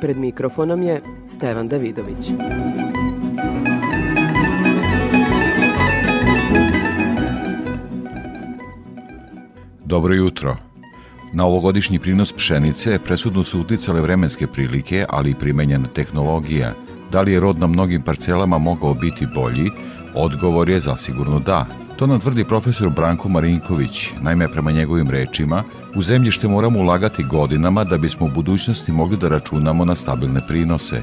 [0.00, 2.32] Pred mikrofonom je Stevan Davidović.
[9.84, 10.56] Dobro jutro.
[11.32, 16.72] Na ovogodišnji prinos pšenice presudno su uticale vremenske prilike, ali i primenjena tehnologija.
[17.12, 19.70] Da li je rod na mnogim parcelama mogao biti bolji?
[20.14, 21.66] Odgovor je zasigurno da.
[22.00, 24.10] To nam tvrdi profesor Branko Marinković.
[24.20, 25.64] Naime, prema njegovim rečima,
[25.94, 31.02] u zemljište moramo ulagati godinama da bismo u budućnosti mogli da računamo na stabilne prinose.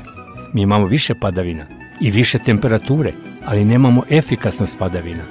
[0.54, 1.66] Mi imamo više padavina
[2.02, 3.14] i više temperature,
[3.46, 5.24] ali nemamo efikasnost padavina.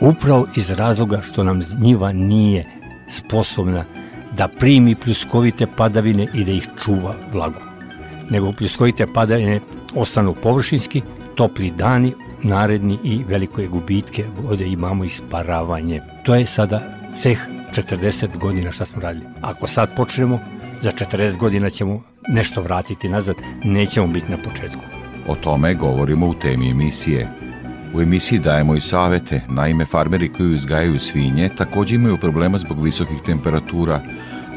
[0.00, 2.64] Upravo iz razloga što nam njiva nije
[3.08, 3.84] sposobna
[4.36, 7.60] da primi pljuskovite padavine i da ih čuva vlagu.
[8.30, 9.60] Nego pljuskovite padavine
[9.94, 11.02] ostanu površinski,
[11.34, 12.12] topli dani,
[12.42, 16.00] naredni i veliko je gubitke vode imamo isparavanje.
[16.24, 16.80] To je sada
[17.14, 17.38] ceh
[17.72, 19.26] 40 godina šta smo radili.
[19.40, 20.38] Ako sad počnemo,
[20.80, 24.80] za 40 godina ćemo nešto vratiti nazad, nećemo biti na početku.
[25.28, 27.28] O tome govorimo u temi emisije.
[27.94, 33.18] U emisiji dajemo i savete, naime farmeri koji uzgajaju svinje takođe imaju problema zbog visokih
[33.26, 34.00] temperatura,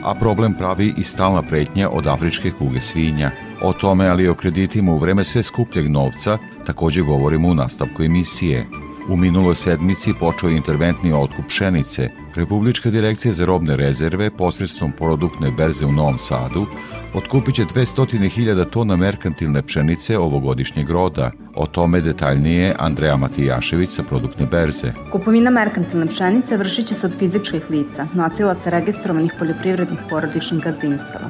[0.04, 3.31] a problem pravi i stalna pretnja od afričke kuge svinja.
[3.61, 8.03] O tome, ali i o kreditima u vreme sve skupljeg novca, takođe govorimo u nastavku
[8.03, 8.66] emisije.
[9.09, 12.09] U minuloj sedmici počeo je interventni otkup pšenice.
[12.36, 16.66] Republička direkcija za robne rezerve posredstvom produktne berze u Novom Sadu
[17.14, 21.31] otkupit će 200.000 tona merkantilne pšenice ovogodišnjeg roda.
[21.55, 24.94] O tome detaljnije Andreja Matijašević sa produktne berze.
[25.11, 31.30] Kupovina merkantilne pšenice vršit će se od fizičkih lica, nosilaca registrovanih poljoprivrednih porodičnih gazdinstava.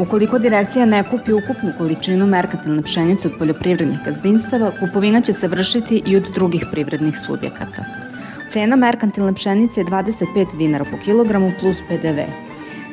[0.00, 6.02] Ukoliko direkcija ne kupi ukupnu količinu merkantilne pšenice od poljoprivrednih gazdinstava, kupovina će se vršiti
[6.06, 7.84] i od drugih privrednih subjekata.
[8.50, 12.24] Cena merkantilne pšenice je 25 dinara po kilogramu plus PDV.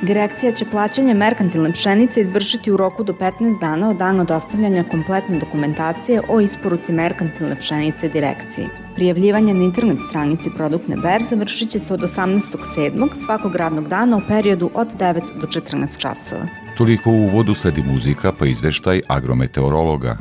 [0.02, 5.40] Direkcija će plaćanje merkantilne pšenice izvršiti u roku do 15 dana od dana dostavljanja kompletne
[5.40, 8.68] dokumentacije o isporuci merkantilne pšenice direkciji.
[8.96, 13.10] Prijavljivanje na internet stranici produktne berze vršit će se od 18.7.
[13.26, 16.67] svakog radnog dana u periodu od 9 do 14 časova.
[16.78, 20.18] Toliko u uvodu sledi muzika pa izveštaj agrometeorologa.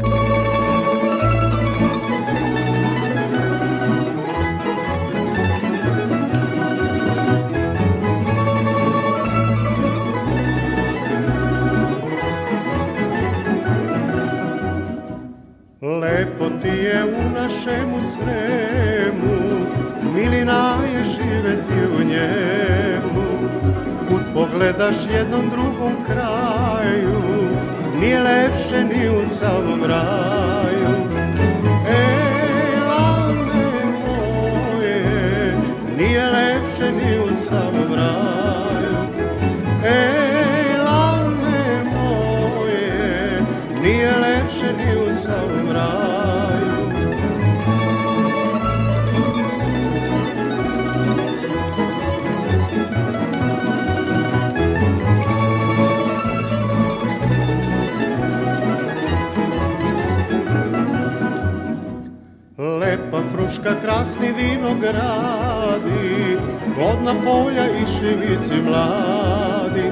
[63.46, 66.36] Lepa fruška, krasni vinogradi,
[66.74, 69.90] plodna polja i šivici mladi.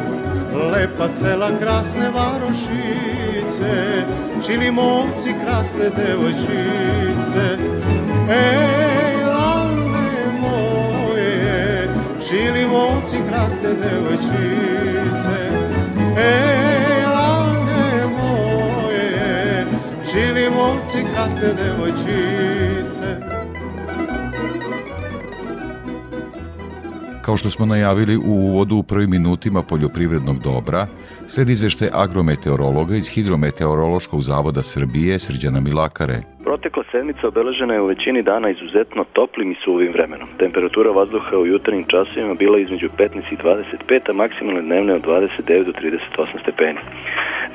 [0.72, 4.04] Lepa sela, krasne varošice,
[4.46, 7.58] čili momci, krasne devojčice.
[8.30, 11.88] Ej, lane moje,
[12.28, 15.38] čili momci, krasne devojčice.
[16.18, 19.66] Ej, lane moje,
[20.10, 22.53] čili momci, krasne devojčice.
[27.34, 30.86] Kao što smo najavili u uvodu u prvim minutima poljoprivrednog dobra,
[31.28, 36.22] sled izvešte agrometeorologa iz Hidrometeorološkog zavoda Srbije Srđana Milakare.
[36.54, 40.28] Protekla sedmica obeležena je u većini dana izuzetno toplim i suvim vremenom.
[40.38, 45.64] Temperatura vazduha u jutarnjim časovima bila između 15 i 25, a maksimalne dnevne od 29
[45.64, 46.78] do 38 stepeni.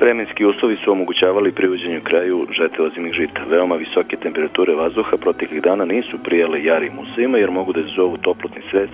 [0.00, 3.40] Vremenski uslovi su omogućavali privođenju kraju žete ozimih žita.
[3.50, 8.62] Veoma visoke temperature vazduha proteklih dana nisu prijale jarim usevima jer mogu da izazovu toplotni
[8.68, 8.90] stres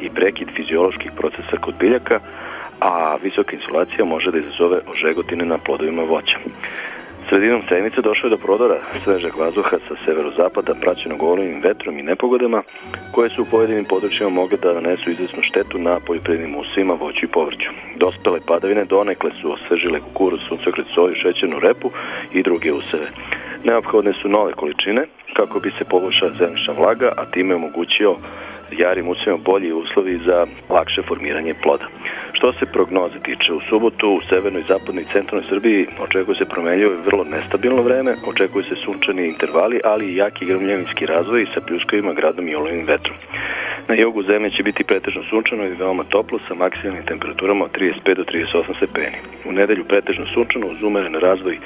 [0.00, 2.20] i prekid fizioloških procesa kod biljaka,
[2.80, 6.38] a visoka insolacija može da izazove ožegotine na plodovima voća.
[7.30, 12.62] Sredinom sedmice došlo je do prodora svežeg vazduha sa severozapada praćenog olujnim vetrom i nepogodama
[13.12, 17.28] koje su u pojedinim područjima mogle da nanesu izvesnu štetu na poljoprivrednim usima, voću i
[17.28, 17.70] povrću.
[17.96, 21.90] Dospele padavine donekle su osvežile kukuruz, suncokret, soju, šećernu repu
[22.32, 23.08] i druge useve.
[23.64, 28.16] Neophodne su nove količine kako bi se poboljšala zemljišna vlaga, a time omogućio
[28.78, 31.86] jarim usevima bolji uslovi za lakše formiranje ploda.
[32.32, 36.92] Što se prognoze tiče, u subotu u severnoj, zapadnoj i centralnoj Srbiji očekuje se promenljivo
[36.92, 42.12] i vrlo nestabilno vreme, očekuje se sunčani intervali, ali i jaki grmljavinski razvoj sa pljuskovima,
[42.12, 43.16] gradom i olujnim vetrom.
[43.88, 48.14] Na jugu zemlje će biti pretežno sunčano i veoma toplo sa maksimalnim temperaturama od 35
[48.14, 49.16] do 38 stepeni.
[49.44, 51.58] U nedelju pretežno sunčano uz umeren razvoj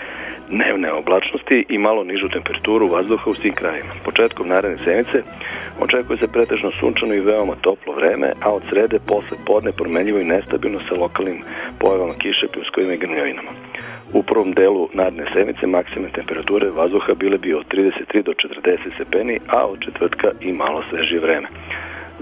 [0.51, 3.93] dnevne oblačnosti i malo nižu temperaturu vazduha u svim krajima.
[4.05, 5.23] Početkom naredne sedmice
[5.81, 10.25] očekuje se pretežno sunčano i veoma toplo vreme, a od srede posle podne promenljivo i
[10.25, 11.43] nestabilno sa lokalnim
[11.79, 13.51] pojavama kiše, pljuskovima i grmljovinama.
[14.13, 19.41] U prvom delu naredne sedmice maksimalne temperature vazduha bile bi od 33 do 40 stepeni,
[19.49, 21.49] a od četvrtka i malo svežije vreme.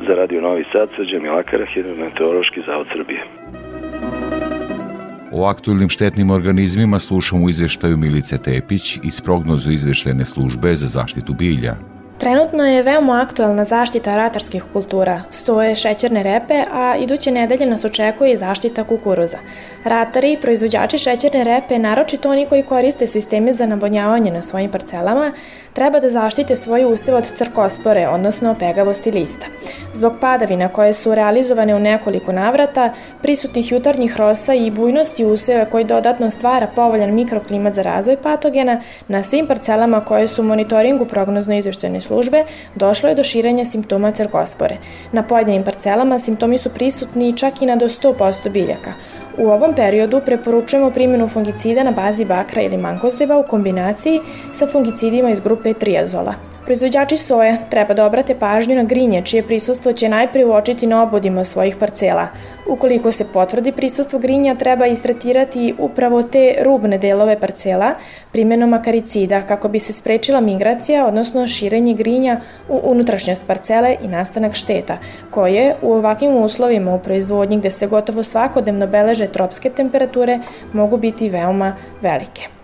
[0.06, 3.20] Za Radio Novi Sad, Srđan Milakara, Hidrometeorološki zavod Srbije.
[5.32, 11.34] O aktualnim štetnim organizmima slušamo u izveštaju Milice Tepić iz prognozu izveštene službe za zaštitu
[11.34, 11.76] bilja.
[12.18, 18.32] Trenutno je veoma aktualna zaštita ratarskih kultura, stoje šećerne repe, a iduće nedelje nas očekuje
[18.32, 19.38] i zaštita kukuruza.
[19.84, 25.32] Ratari i proizvođači šećerne repe, naročito oni koji koriste sisteme za navodnjavanje na svojim parcelama,
[25.72, 29.46] treba da zaštite svoje useve od crkospore, odnosno pegavosti lista.
[29.94, 32.92] Zbog padavina koje su realizovane u nekoliko navrata,
[33.22, 39.22] prisutnih jutarnjih rosa i bujnosti useve koji dodatno stvara povoljan mikroklimat za razvoj patogena, na
[39.22, 42.44] svim parcelama koje su u monitoringu prognozno izveštene službe,
[42.74, 44.76] došlo je do širenja simptoma cerkospore.
[45.12, 48.92] Na pojedinim parcelama simptomi su prisutni čak i na do 100% biljaka.
[49.38, 54.20] U ovom periodu preporučujemo primjenu fungicida na bazi bakra ili mankozeba u kombinaciji
[54.52, 56.51] sa fungicidima iz grupe triazola.
[56.64, 61.44] Proizvođači soje treba da obrate pažnju na grinje, čije prisustvo će najprije uočiti na obodima
[61.44, 62.28] svojih parcela.
[62.66, 67.94] Ukoliko se potvrdi prisustvo grinja, treba istretirati upravo te rubne delove parcela
[68.32, 74.54] primjenom akaricida kako bi se sprečila migracija, odnosno širenje grinja u unutrašnjost parcele i nastanak
[74.54, 74.98] šteta,
[75.30, 80.38] koje u ovakvim uslovima u proizvodnji gde se gotovo svakodnevno beleže tropske temperature
[80.72, 82.61] mogu biti veoma velike.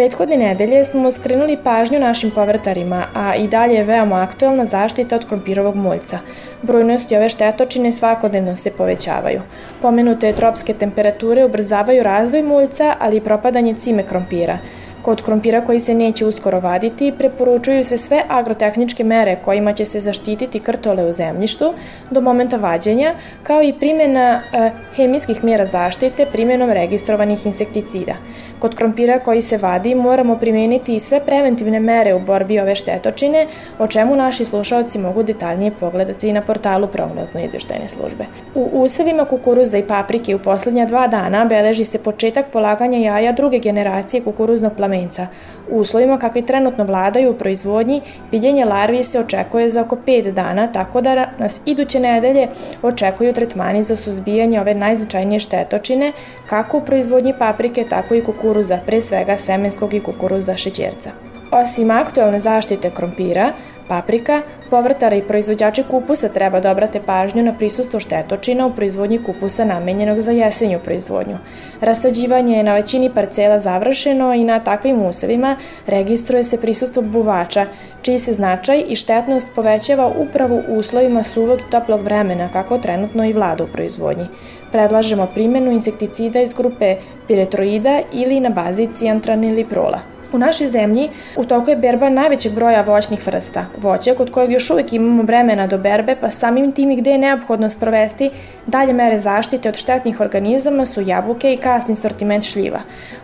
[0.00, 5.26] Prethodne nedelje smo skrenuli pažnju našim povrtarima, a i dalje je veoma aktuelna zaštita od
[5.28, 6.18] krompirovog muljca.
[6.62, 9.40] Brojnosti ove štetočine svakodnevno se povećavaju.
[9.82, 14.58] Pomenute tropske temperature ubrzavaju razvoj muljca, ali i propadanje cime krompira–
[15.02, 20.00] Kod krompira koji se neće uskoro vaditi, preporučuju se sve agrotehničke mere kojima će se
[20.00, 21.72] zaštititi krtole u zemljištu
[22.10, 28.14] do momenta vađenja, kao i primjena e, hemijskih mjera zaštite primjenom registrovanih insekticida.
[28.58, 33.46] Kod krompira koji se vadi moramo primeniti i sve preventivne mere u borbi ove štetočine,
[33.78, 38.24] o čemu naši slušalci mogu detaljnije pogledati na portalu prognozno izveštajne službe.
[38.54, 43.58] U usevima kukuruza i paprike u poslednja dva dana beleži se početak polaganja jaja druge
[43.58, 45.26] generacije kukuruznog plamenca.
[45.70, 48.00] U uslovima kakvi trenutno vladaju u proizvodnji,
[48.32, 52.48] vidjenje larvi se očekuje za oko 5 dana, tako da nas iduće nedelje
[52.82, 56.12] očekuju tretmani za suzbijanje ove najznačajnije štetočine,
[56.46, 61.10] kako u proizvodnji paprike, tako i kukuruza, pre svega semenskog i kukuruza šećerca.
[61.52, 63.52] Osim aktualne zaštite krompira,
[63.90, 69.64] paprika, povrtara i proizvođači kupusa treba da obrate pažnju na prisustvo štetočina u proizvodnji kupusa
[69.64, 71.38] namenjenog za jesenju proizvodnju.
[71.80, 75.56] Rasađivanje je na većini parcela završeno i na takvim usevima
[75.86, 77.66] registruje se prisustvo buvača,
[78.02, 83.24] čiji se značaj i štetnost povećava upravo u uslovima suvog i toplog vremena, kako trenutno
[83.24, 84.28] i vlada u proizvodnji.
[84.72, 86.96] Predlažemo primjenu insekticida iz grupe
[87.28, 90.19] piretroida ili na bazi cijantraniloprola.
[90.32, 93.66] U našoj zemlji u toku je berba najvećeg broja voćnih vrsta.
[93.76, 97.18] Voće kod kojeg još uvek imamo vremena do berbe, pa samim tim i gde je
[97.18, 98.30] neophodno sprovesti
[98.66, 102.80] dalje mere zaštite od štetnih organizama su jabuke i kasni sortiment šljiva.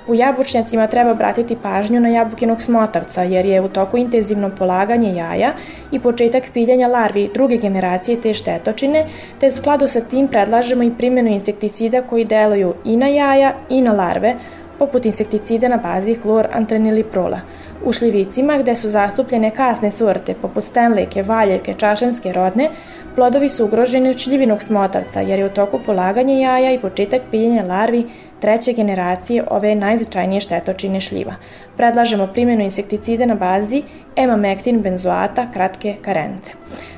[0.08, 5.52] U jabučnjacima treba obratiti pažnju na jabukinog smotavca, jer je u toku intenzivno polaganje jaja
[5.92, 9.06] i početak piljanja larvi druge generacije te štetočine,
[9.40, 13.80] te u skladu sa tim predlažemo i primjenu insekticida koji deluju i na jaja i
[13.80, 14.34] na larve,
[14.78, 17.40] poput insekticida na bazi hlor antreniliprola.
[17.85, 22.71] U šljivicima, gde su zastupljene kasne sorte poput stenlike, valjevke, čašanske rodne,
[23.14, 27.62] plodovi su ugroženi od šljivinog smotavca, jer je u toku polaganja jaja i početak piljenja
[27.62, 28.06] larvi
[28.40, 31.35] treće generacije ove najznačajnije štetočine šljiva.
[31.76, 33.83] Predlažemo primjenu insekticida na bazi
[34.16, 36.52] emamektin benzoata kratke karence.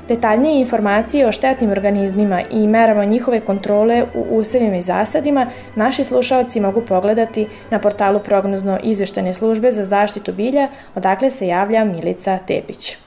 [0.07, 6.59] Detaljnije informacije o štetnim organizmima i merama njihove kontrole u usevima i zasadima naši slušalci
[6.59, 12.97] mogu pogledati na portalu prognozno izveštene službe za zaštitu bilja, odakle se javlja Milica Tepić.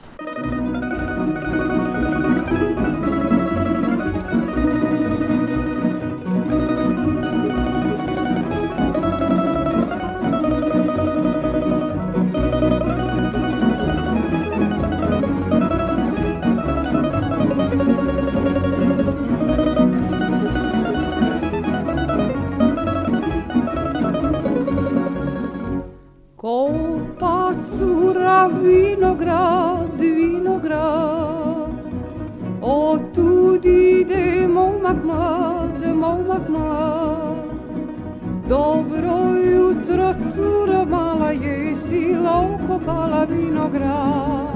[28.49, 31.73] Vinograd, vinograd.
[32.61, 37.37] O tud ide momak mlad, momak mlad.
[38.49, 39.17] Dobro
[39.51, 44.47] jutro, cura mala, jesi lauko pala vinograd.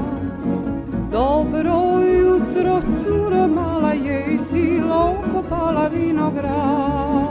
[1.11, 7.26] Dobro jutro, cura mala, jesi lauko pala vinograd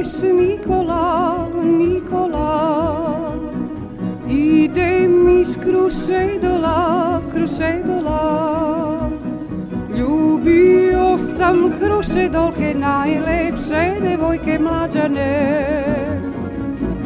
[0.00, 3.34] ideš Nikola, Nikola
[4.28, 9.10] Idem iz Krušedola, Krušedola.
[9.98, 15.80] Ljubio sam Krušedolke, najlepše devojke mlađane.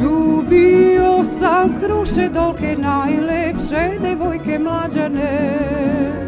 [0.01, 6.24] Ljubio sam Krušedolke, najlepše devojke mlađane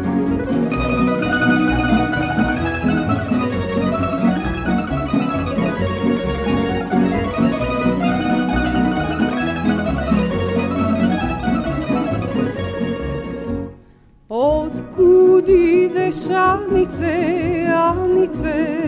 [16.08, 18.78] ideš Anice, Anice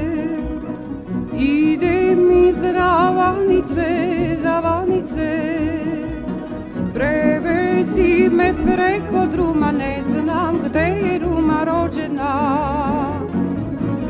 [1.39, 3.87] Idem iz Ravanice,
[4.45, 5.57] Ravanice.
[6.95, 12.35] Prevezi me preko druma, ne znam gde je Ruma rođena.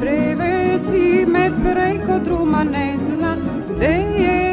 [0.00, 3.38] Prevezi me preko druma, ne znam
[3.76, 4.49] gde je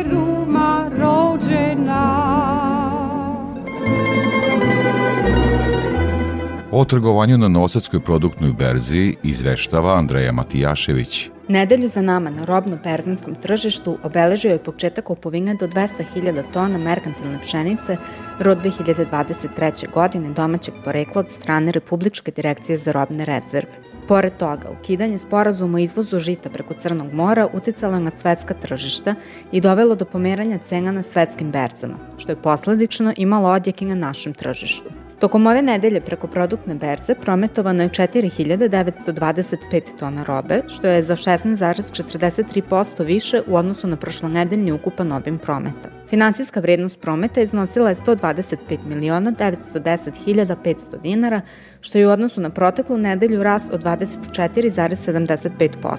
[6.78, 11.30] O trgovanju na Nosadskoj produktnoj berzi izveštava Andreja Matijašević.
[11.48, 17.98] Nedelju za nama na robno-berzanskom tržištu obeležio je početak kupovine do 200.000 tona merkantilne pšenice
[18.40, 19.92] rod 2023.
[19.94, 23.72] godine domaćeg porekla od strane Republičke direkcije za robne rezerve.
[24.08, 29.16] Pored toga, ukidanje sporazuma o izvozu žita preko Crnog mora uticalo na svetska tržišta
[29.52, 33.96] i dovelo do pomeranja cena na svetskim berzama, što je posledično imalo odjek i na
[33.96, 35.07] našem tržištu.
[35.20, 43.06] Tokom ove nedelje preko produktne berze prometovano je 4925 tona robe, što je za 16,43%
[43.06, 45.90] više u odnosu na prošlonedeljni ukupan obim prometa.
[46.10, 51.42] Finansijska vrednost prometa iznosila je 125 miliona 910 hiljada 500 dinara,
[51.82, 55.98] što je u odnosu na proteklu nedelju rast od 24,75%.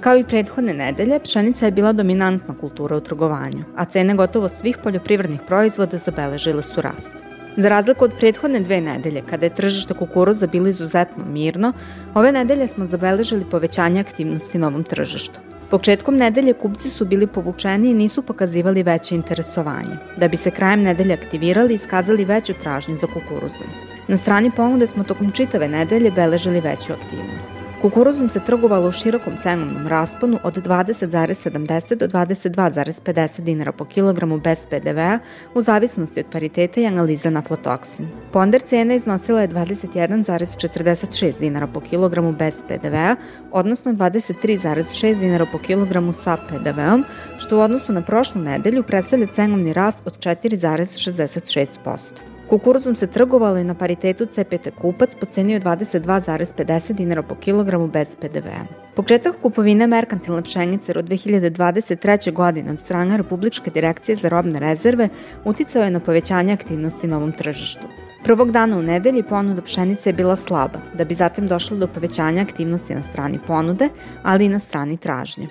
[0.00, 4.78] Kao i prethodne nedelje, pšenica je bila dominantna kultura u trgovanju, a cene gotovo svih
[4.82, 7.25] poljoprivrednih proizvoda zabeležile su rast.
[7.56, 11.72] Za razliku od prethodne dve nedelje, kada je tržište kukuruza bilo izuzetno mirno,
[12.14, 15.40] ove nedelje smo zabeležili povećanje aktivnosti na ovom tržištu.
[15.70, 20.82] Početkom nedelje kupci su bili povučeni i nisu pokazivali veće interesovanje, da bi se krajem
[20.82, 23.66] nedelje aktivirali i iskazali veću tražnju za kukuruzom.
[24.08, 27.55] Na strani ponude smo tokom čitave nedelje beležili veću aktivnost.
[27.86, 34.66] Kukuruzom se trgovalo u širokom cenovnom rasponu od 20,70 do 22,50 dinara po kilogramu bez
[34.70, 35.18] PDV-a
[35.54, 38.08] u zavisnosti od pariteta i analiza na flotoksin.
[38.32, 43.16] Ponder cena iznosila je 21,46 dinara po kilogramu bez PDV-a,
[43.52, 47.04] odnosno 23,6 dinara po kilogramu sa PDV-om,
[47.38, 52.35] što u odnosu na prošlu nedelju predstavlja cenovni rast od 4,66%.
[52.48, 57.88] Kukuruzom se trgovalo i na paritetu CPT kupac po ceni od 22,50 dinara po kilogramu
[57.88, 58.64] bez PDV-a.
[58.94, 62.32] Početak kupovine merkantilne pšenice od 2023.
[62.32, 65.08] godine od strane Republičke direkcije za robne rezerve
[65.44, 67.86] uticao je na povećanje aktivnosti na ovom tržištu.
[68.24, 72.42] Prvog dana u nedelji ponuda pšenice je bila slaba, da bi zatim došlo do povećanja
[72.42, 73.88] aktivnosti na strani ponude,
[74.22, 75.48] ali i na strani tražnje.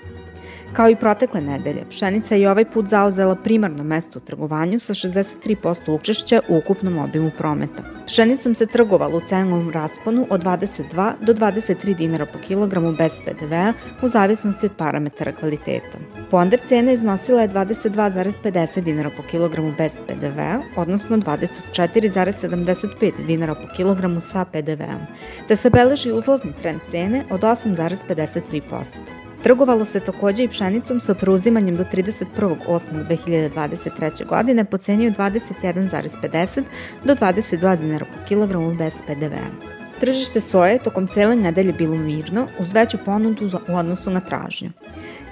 [0.76, 5.92] Kao i protekle nedelje, pšenica je ovaj put zauzela primarno mesto u trgovanju sa 63%
[5.92, 7.84] učešća u ukupnom obimu prometa.
[8.06, 13.74] Pšenicom se trgovalo u cenovnom rasponu od 22 do 23 dinara po kilogramu bez PDV-a
[14.02, 15.98] u zavisnosti od parametara kvaliteta.
[16.32, 24.22] Ponder cena iznosila je 22,50 dinara po kilogramu bez PDV-a, odnosno 24,75 dinara po kilogramu
[24.22, 25.06] sa PDV-om,
[25.50, 29.25] da se beleži uzlazni trend cene od 8,53%.
[29.46, 34.26] Trgovalo se takođe i pšenicom sa preuzimanjem do 31.8.2023.
[34.26, 36.64] godine po ceni od 21,50
[37.04, 39.50] do 22 dinara po kilogramu bez PDV-a.
[40.00, 44.70] Tržište soje tokom cele nedelje bilo mirno, uz veću ponudu u odnosu na tražnju.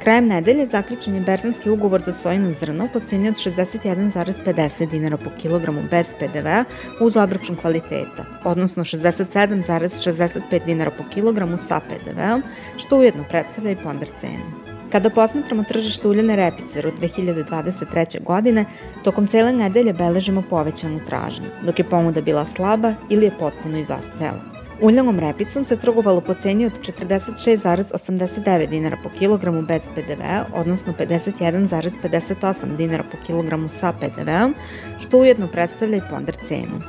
[0.03, 5.29] Krajem nedelje zaključen je berzanski ugovor za sojino zrno po cijeni od 61,50 dinara po
[5.41, 6.63] kilogramu bez PDV-a
[7.00, 12.43] uz obračun kvaliteta, odnosno 67,65 dinara po kilogramu sa PDV-om,
[12.77, 14.74] što ujedno predstavlja i ponder cenu.
[14.91, 18.24] Kada posmatramo tržište uljene repice od 2023.
[18.24, 18.65] godine,
[19.03, 24.62] tokom cele nedelje beležimo povećanu tražnju, dok je ponuda bila slaba ili je potpuno izostajala.
[24.82, 32.75] Uljanom repicom se trgovalo po ceni od 46,89 dinara po kilogramu bez PDV-a, odnosno 51,58
[32.77, 34.56] dinara po kilogramu sa PDV-om,
[35.00, 36.82] što ujedno predstavlja i ponder cenu.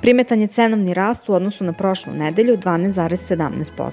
[0.00, 3.92] Primetan je cenovni rast u odnosu na prošlu nedelju 12,17%.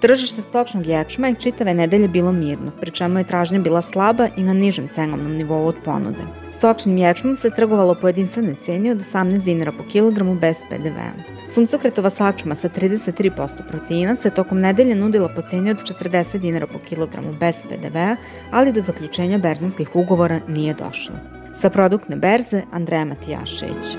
[0.00, 4.42] Tržište stočnog ječma je čitave nedelje bilo mirno, pri čemu je tražnja bila slaba i
[4.42, 6.24] na nižem cenovnom nivou od ponude.
[6.50, 11.41] Stočnim ječmom se trgovalo po jedinstvenoj ceni od 18 dinara po kilogramu bez PDV-a.
[11.54, 16.78] Suncokretova sačma sa 33% proteina se tokom nedelje nudila po ceni od 40 dinara po
[16.78, 18.16] kilogramu bez PDV-a,
[18.50, 21.14] ali do zaključenja berzanskih ugovora nije došlo.
[21.54, 23.96] Sa produktne berze Andreja Matijašević.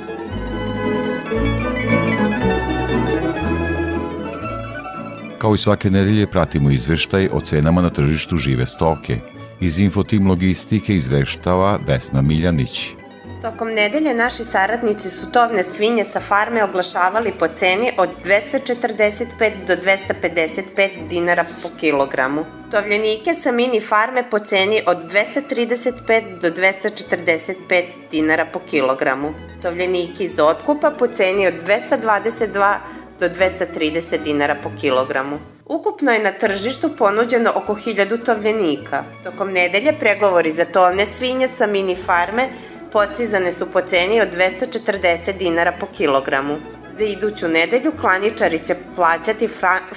[5.38, 9.18] Kao i svake nedelje pratimo izveštaj o cenama na tržištu žive stoke.
[9.60, 13.03] Iz Infotim Logistike izveštava Vesna Miljanić.
[13.44, 19.76] Tokom nedelje naši saradnici su tovne svinje sa farme oglašavali po ceni od 245 do
[19.76, 22.46] 255 dinara po kilogramu.
[22.72, 29.34] Tovljenike sa mini farme po ceni od 235 do 245 dinara po kilogramu.
[29.62, 32.78] Tovljenike iz otkupa po ceni od 222
[33.20, 35.40] do 230 dinara po kilogramu.
[35.66, 39.04] Ukupno je na tržištu ponuđeno oko 1000 tovljenika.
[39.24, 42.48] Tokom nedelje pregovori za tovne svinje sa mini farme
[42.94, 46.58] postizane su po ceni od 240 dinara po kilogramu.
[46.90, 49.50] Za iduću nedelju klaničari će plaćati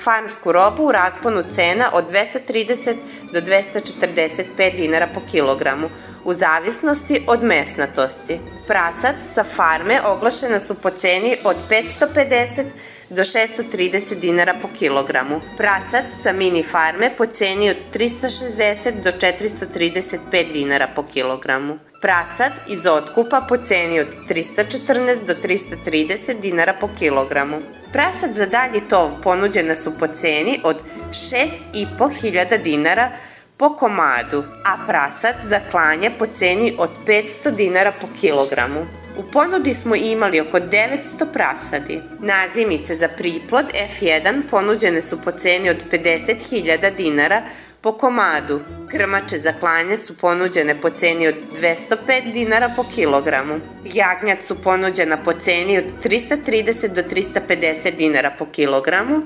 [0.04, 2.94] farmsku robu u rasponu cena od 230
[3.32, 5.88] do 245 dinara po kilogramu,
[6.26, 8.38] u zavisnosti od mesnatosti.
[8.66, 12.64] Prasac sa farme oglašena su po ceni od 550
[13.10, 15.40] do 630 dinara po kilogramu.
[15.56, 21.78] Prasac sa mini farme po ceni od 360 do 435 dinara po kilogramu.
[22.02, 27.56] Prasad iz otkupa po ceni od 314 do 330 dinara po kilogramu.
[27.92, 30.76] Prasad za dalji tov ponuđena su po ceni od
[31.10, 38.86] 6.500 dinara po komadu, a prasac za klanje po ceni od 500 dinara po kilogramu.
[39.18, 42.00] U ponudi smo imali oko 900 prasadi.
[42.18, 43.66] Nazimice za priplod
[44.00, 47.42] F1 ponuđene su po ceni od 50.000 dinara
[47.80, 48.60] po komadu.
[48.90, 53.60] Krmače za klanje su ponuđene po ceni od 205 dinara po kilogramu.
[53.84, 59.22] Jagnjad su ponuđena po ceni od 330 do 350 dinara po kilogramu,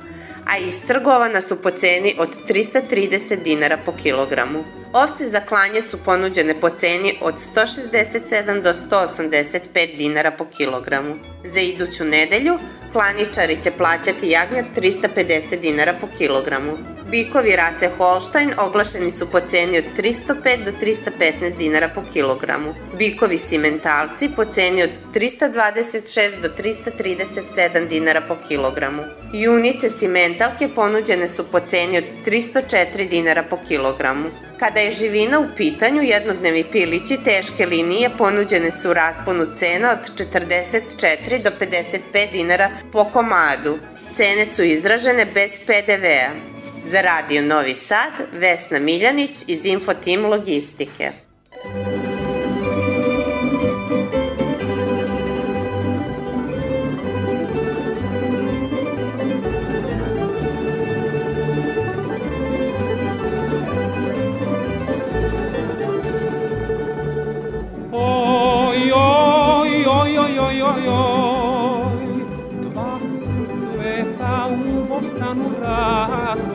[0.50, 4.64] a istrgovana su po ceni od 330 dinara po kilogramu.
[4.92, 11.16] Ovce za klanje su ponuđene po ceni od 167 do 185 dinara po kilogramu.
[11.44, 12.58] Za iduću nedelju
[12.92, 16.78] klaničari će plaćati jagnjad 350 dinara po kilogramu.
[17.10, 22.74] Bikovi rase Holstein oglašeni su po ceni od 305 do 315 dinara po kilogramu.
[22.98, 29.02] Bikovi simentalci po ceni od 326 do 337 dinara po kilogramu.
[29.32, 34.49] Junice simentalke ponuđene su po ceni od 304 dinara po kilogramu.
[34.60, 40.28] Kada je živina u pitanju, jednodnevni pilići teške linije ponuđene su u rasponu cena od
[40.34, 43.78] 44 do 55 dinara po komadu.
[44.14, 46.30] Cene su izražene bez PDV-a.
[46.78, 51.12] Za Radio Novi Sad, Vesna Miljanić iz Infotim Logistike.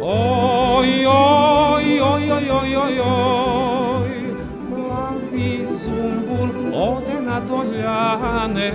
[0.00, 4.10] Oj, oj, oj, oj, oj, oj, oj,
[4.68, 8.72] plavi zumbul ode na doljane,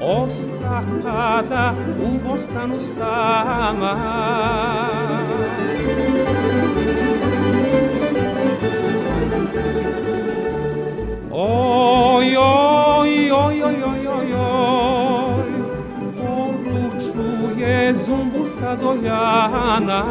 [0.00, 3.96] osta kada u Bostanu sama.
[11.30, 15.50] Oj, oj, oj, oj, oj, oj, oj,
[16.16, 20.02] poručuje zumbu sa doljana,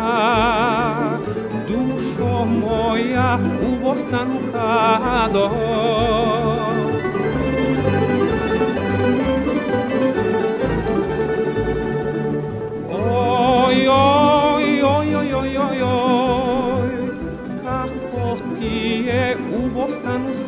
[1.68, 5.50] dušo moja u Bostanu kado.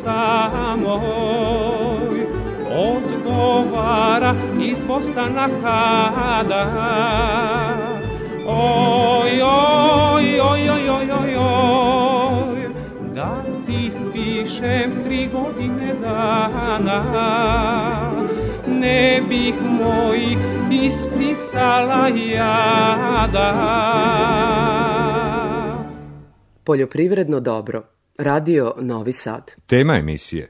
[0.08, 1.00] Samoj,
[2.72, 6.63] odgovara iz Bostana kada.
[8.48, 12.70] Oj, oj, oj, oj, oj, oj, oj,
[13.15, 17.04] da ti pišem tri godine dana,
[18.67, 20.38] ne bih moj
[20.72, 23.54] ispisala jada.
[26.63, 27.96] Poljoprivredno dobro.
[28.17, 29.51] Radio Novi Sad.
[29.65, 30.47] Tema emisije.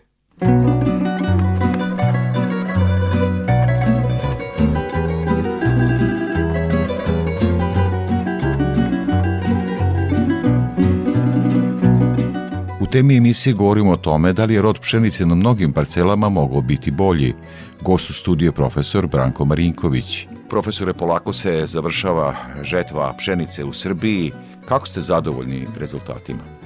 [12.82, 16.62] U temi emisije govorimo o tome da li je rod pšenice na mnogim parcelama mogao
[16.62, 17.34] biti bolji.
[17.82, 20.27] Gost u studiju je profesor Branko Marinković.
[20.49, 24.32] Profesore, polako se završava žetva pšenice u Srbiji.
[24.65, 26.57] Kako ste zadovoljni rezultatima?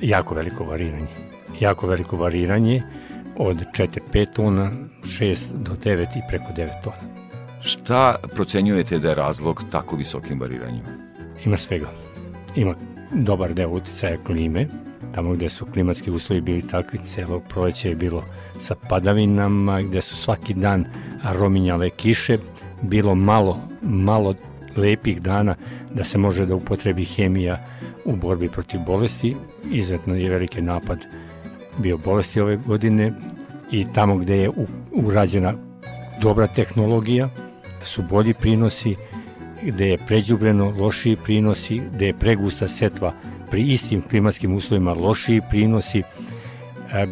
[0.00, 1.06] Jako veliko variranje.
[1.60, 2.82] Jako veliko variranje
[3.36, 4.70] od 4-5 tona,
[5.02, 7.16] 6 do 9 i preko 9 tona.
[7.60, 10.88] Šta procenjujete da je razlog tako visokim variranjima?
[11.44, 11.86] Ima svega.
[12.56, 12.74] Ima
[13.12, 14.66] dobar deo uticaja klime,
[15.14, 18.24] tamo gde su klimatski uslovi bili takvi, celo proleće je bilo
[18.60, 20.84] sa padavinama, gde su svaki dan
[21.24, 22.38] rominjale kiše,
[22.82, 24.34] bilo malo, malo
[24.76, 25.54] lepih dana
[25.94, 27.75] da se može da upotrebi hemija
[28.06, 29.36] u borbi protiv bolesti.
[29.70, 30.98] Izuzetno je veliki napad
[31.78, 33.12] bio bolesti ove godine
[33.70, 34.50] i tamo gde je
[34.92, 35.54] urađena
[36.20, 37.28] dobra tehnologija,
[37.82, 38.96] su bolji prinosi,
[39.62, 43.12] gde je pređubreno lošiji prinosi, gde je pregusta setva
[43.50, 46.02] pri istim klimatskim uslovima lošiji prinosi,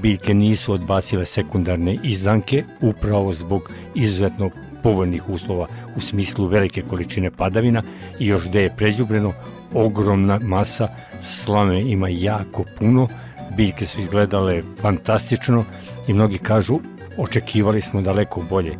[0.03, 4.51] biljke nisu odbacile sekundarne izdanke upravo zbog izuzetno
[4.85, 5.67] povoljnih uslova
[5.97, 7.83] u smislu velike količine padavina
[8.19, 9.33] i još gde je pređubreno
[9.73, 10.89] ogromna masa,
[11.23, 13.09] slame ima jako puno,
[13.57, 15.65] biljke su izgledale fantastično
[16.09, 16.79] i mnogi kažu
[17.19, 18.79] očekivali smo daleko bolje.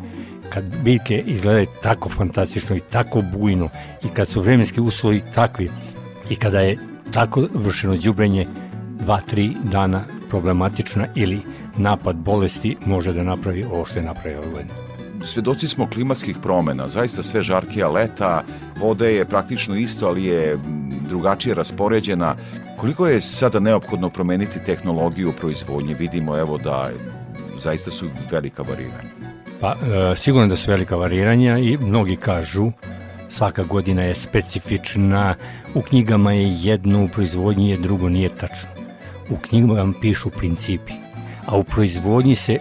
[0.49, 3.69] Kad biljke izgledaju tako fantastično i tako bujno
[4.03, 5.69] i kad su vremenski uslovi takvi
[6.29, 6.77] i kada je
[7.13, 8.47] tako vršeno đubrenje
[9.05, 11.41] 2-3 dana problematična ili
[11.77, 14.84] napad bolesti može da napravi ovo što je napravio ovaj godine.
[15.25, 18.43] Svedoci smo klimatskih promena, zaista sve žarkija leta,
[18.79, 20.59] vode je praktično isto, ali je
[21.09, 22.35] drugačije raspoređena.
[22.77, 25.93] Koliko je sada neophodno promeniti tehnologiju proizvodnje?
[25.93, 26.89] Vidimo evo da
[27.59, 29.09] zaista su velika variranja.
[29.61, 32.71] Pa, e, sigurno da su velika variranja i mnogi kažu
[33.29, 35.35] svaka godina je specifična,
[35.73, 38.69] u knjigama je jedno, u proizvodnji je drugo, nije tačno.
[39.29, 40.93] U knjigama vam pišu principi,
[41.45, 42.59] a u proizvodnji se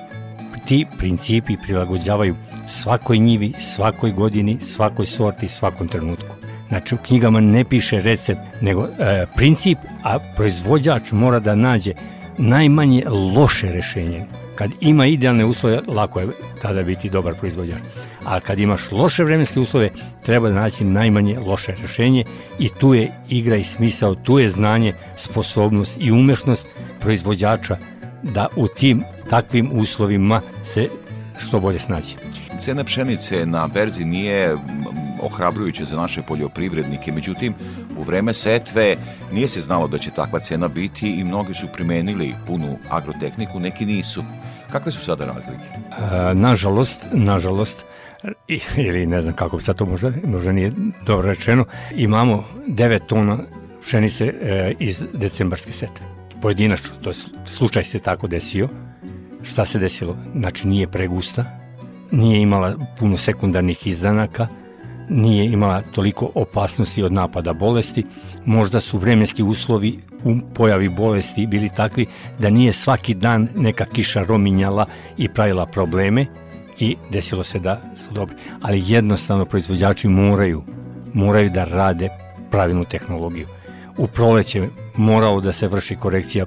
[0.66, 2.34] ti principi prilagođavaju
[2.68, 6.34] svakoj njivi, svakoj godini, svakoj sorti, svakom trenutku.
[6.68, 11.92] Znači u knjigama ne piše recept, nego e, princip, a proizvođač mora da nađe
[12.38, 13.04] najmanje
[13.36, 14.24] loše rešenje.
[14.54, 16.28] Kad ima idealne uslove, lako je
[16.62, 17.82] tada biti dobar proizvođač.
[18.24, 19.90] A kad imaš loše vremenske uslove,
[20.22, 22.24] treba da naći najmanje loše rešenje
[22.58, 26.66] i tu je igra i smisao, tu je znanje, sposobnost i umešnost
[27.00, 27.76] proizvođača
[28.22, 30.88] da u tim takvim uslovima se
[31.38, 32.23] što bolje snađe.
[32.60, 34.56] Cena pšenice na berzi nije
[35.22, 37.54] ohrabrujuće za naše poljoprivrednike, međutim
[37.98, 38.96] u vreme setve
[39.32, 43.86] nije se znalo da će takva cena biti i mnogi su primenili punu agrotehniku, neki
[43.86, 44.24] nisu.
[44.72, 45.64] Kakve su sada razlike?
[46.30, 47.84] E, nažalost, nažalost,
[48.76, 50.72] ili ne znam kako sad to možda, možda nije
[51.06, 51.64] dobro rečeno,
[51.96, 53.38] imamo 9 tona
[53.82, 56.06] pšenice e, iz decembarske setve.
[56.42, 57.14] Pojedinačno, to je
[57.46, 58.68] slučaj se tako desio.
[59.42, 60.16] Šta se desilo?
[60.34, 61.63] Znači nije pregusta,
[62.10, 64.46] nije imala puno sekundarnih izdanaka,
[65.08, 68.04] nije imala toliko opasnosti od napada bolesti,
[68.44, 72.06] možda su vremenski uslovi u pojavi bolesti bili takvi
[72.38, 74.86] da nije svaki dan neka kiša rominjala
[75.16, 76.26] i pravila probleme
[76.78, 78.36] i desilo se da su dobri.
[78.62, 80.62] Ali jednostavno proizvođači moraju,
[81.12, 82.08] moraju da rade
[82.50, 83.46] pravilnu tehnologiju.
[83.98, 86.46] U proleće moralo da se vrši korekcija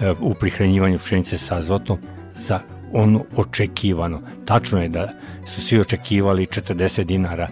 [0.00, 1.98] e, u prihranjivanju pšenice sa azotom
[2.36, 2.60] za
[2.92, 4.20] ono očekivano.
[4.44, 5.08] Tačno je da
[5.46, 7.48] su svi očekivali 40 dinara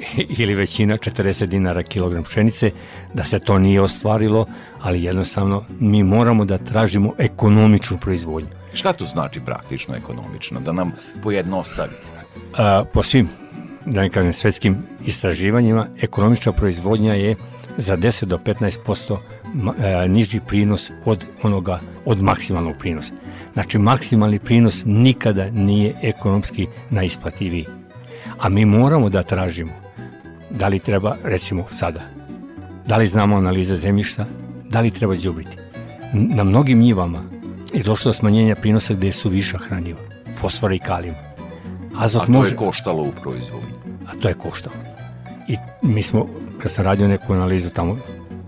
[0.38, 2.70] ili većina 40 dinara kilogram pšenice,
[3.14, 4.46] da se to nije ostvarilo,
[4.80, 8.48] ali jednostavno mi moramo da tražimo ekonomičnu proizvodnju.
[8.72, 10.60] Šta to znači praktično ekonomično?
[10.60, 12.10] Da nam pojednostavite.
[12.56, 13.28] A, po svim,
[13.86, 14.76] da ne kažem, svetskim
[15.06, 17.36] istraživanjima, ekonomična proizvodnja je
[17.76, 19.39] za 10 do 15% e,
[20.08, 23.12] niži prinos od onoga, od maksimalnog prinosa.
[23.52, 27.66] Znači, maksimalni prinos nikada nije ekonomski najisplativiji.
[28.38, 29.72] A mi moramo da tražimo
[30.50, 32.00] da li treba, recimo sada,
[32.86, 34.26] da li znamo analize zemljišta,
[34.68, 35.56] da li treba džubriti.
[36.12, 37.22] Na mnogim njivama
[37.72, 40.00] je došlo do smanjenja prinosa gde su viša hranjiva,
[40.36, 41.18] fosfora i kalijuma.
[41.96, 42.50] Azot A to može...
[42.50, 43.74] je koštalo u proizvodnju?
[44.06, 44.74] A to je koštalo.
[45.48, 46.26] I mi smo,
[46.58, 47.98] kad sam radio neku analizu tamo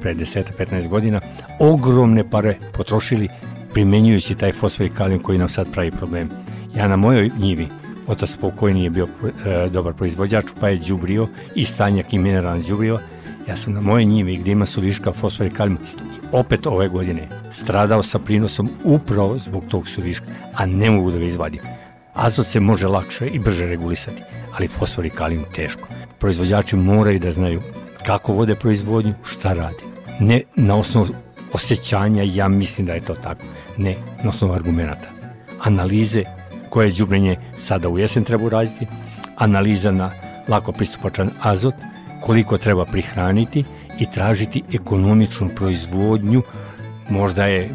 [0.03, 1.21] pre 10-15 godina,
[1.59, 3.29] ogromne pare potrošili
[3.73, 6.31] primenjujući taj fosfor i kalijum koji nam sad pravi problem.
[6.77, 7.69] Ja na mojoj njivi
[8.07, 9.09] otac pokojni je bio
[9.47, 12.99] e, dobar proizvođač, pa je đubrio i stanjak i mineralni đubrio.
[13.49, 15.79] Ja sam na moje njivi gdje ima suviška fosfor i kalijum
[16.33, 21.25] opet ove godine stradao sa prinosom upravo zbog tog suviška, a ne mogu da ga
[21.25, 21.61] izvadim.
[22.15, 25.89] Azot se može lakše i brže regulisati, ali fosfor i kalijum teško.
[26.19, 27.63] Proizvođači moraju da znaju
[28.07, 29.92] kako vode proizvodnju, šta radi.
[30.23, 31.07] Ne na osnovu
[31.53, 33.43] osjećanja, ja mislim da je to tako.
[33.77, 35.09] Ne, na osnovu argumenta.
[35.63, 36.25] Analize
[36.69, 38.87] koje đubrenje sada u jesen treba uraditi,
[39.37, 40.11] analiza na
[40.49, 41.75] lako pristupačan azot,
[42.21, 43.65] koliko treba prihraniti
[43.99, 46.43] i tražiti ekonomičnu proizvodnju.
[47.11, 47.71] Možda je,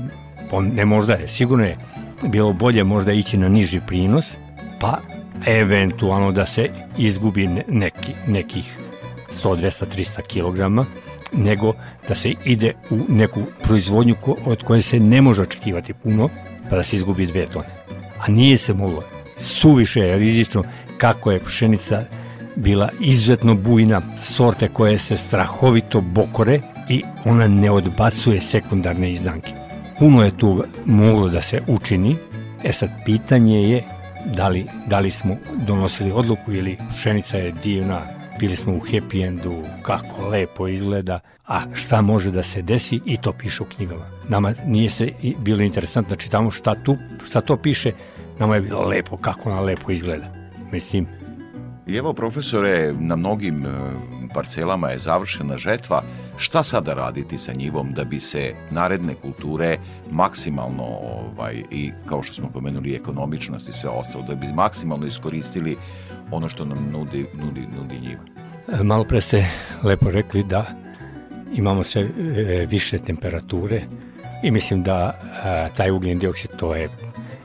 [0.73, 1.77] ne možda je, sigurno je
[2.23, 4.33] bilo bolje možda ići na niži prinos,
[4.79, 4.97] pa
[5.45, 8.77] eventualno da se izgubi neki, nekih
[9.43, 10.87] 100, 200, 300 kg,
[11.33, 11.73] nego
[12.07, 16.29] da se ide u neku proizvodnju od koje se ne može očekivati puno,
[16.69, 17.77] pa da se izgubi dve tone
[18.19, 19.03] a nije se moglo.
[19.37, 20.63] Suviše je rizično
[20.97, 22.03] kako je pšenica
[22.55, 26.59] bila izuzetno bujna, sorte koje se strahovito bokore
[26.89, 29.51] i ona ne odbacuje sekundarne izdanke.
[29.99, 32.15] Puno je tu moglo da se učini,
[32.63, 33.83] e sad pitanje je
[34.25, 35.37] da li, da li smo
[35.67, 38.01] donosili odluku ili pšenica je divna,
[38.39, 43.17] bili smo u happy endu, kako lepo izgleda, a šta može da se desi i
[43.17, 44.05] to piše u knjigama.
[44.29, 47.91] Nama nije se bilo interesantno da čitamo šta, tu, šta to piše,
[48.39, 50.25] nama je bilo lepo, kako ona lepo izgleda.
[50.71, 51.07] Mislim,
[51.87, 53.69] I evo, profesore, na mnogim e,
[54.33, 56.01] parcelama je završena žetva.
[56.37, 59.77] Šta sada raditi sa njivom da bi se naredne kulture
[60.11, 65.77] maksimalno, ovaj, i kao što smo pomenuli, ekonomičnost i sve ostalo, da bi maksimalno iskoristili
[66.31, 68.21] ono što nam nudi, nudi, nudi njiva?
[68.79, 69.45] E, malo pre ste
[69.83, 70.65] lepo rekli da
[71.53, 73.81] imamo sve e, više temperature
[74.43, 75.19] i mislim da
[75.77, 76.89] taj ugljen dioksid to je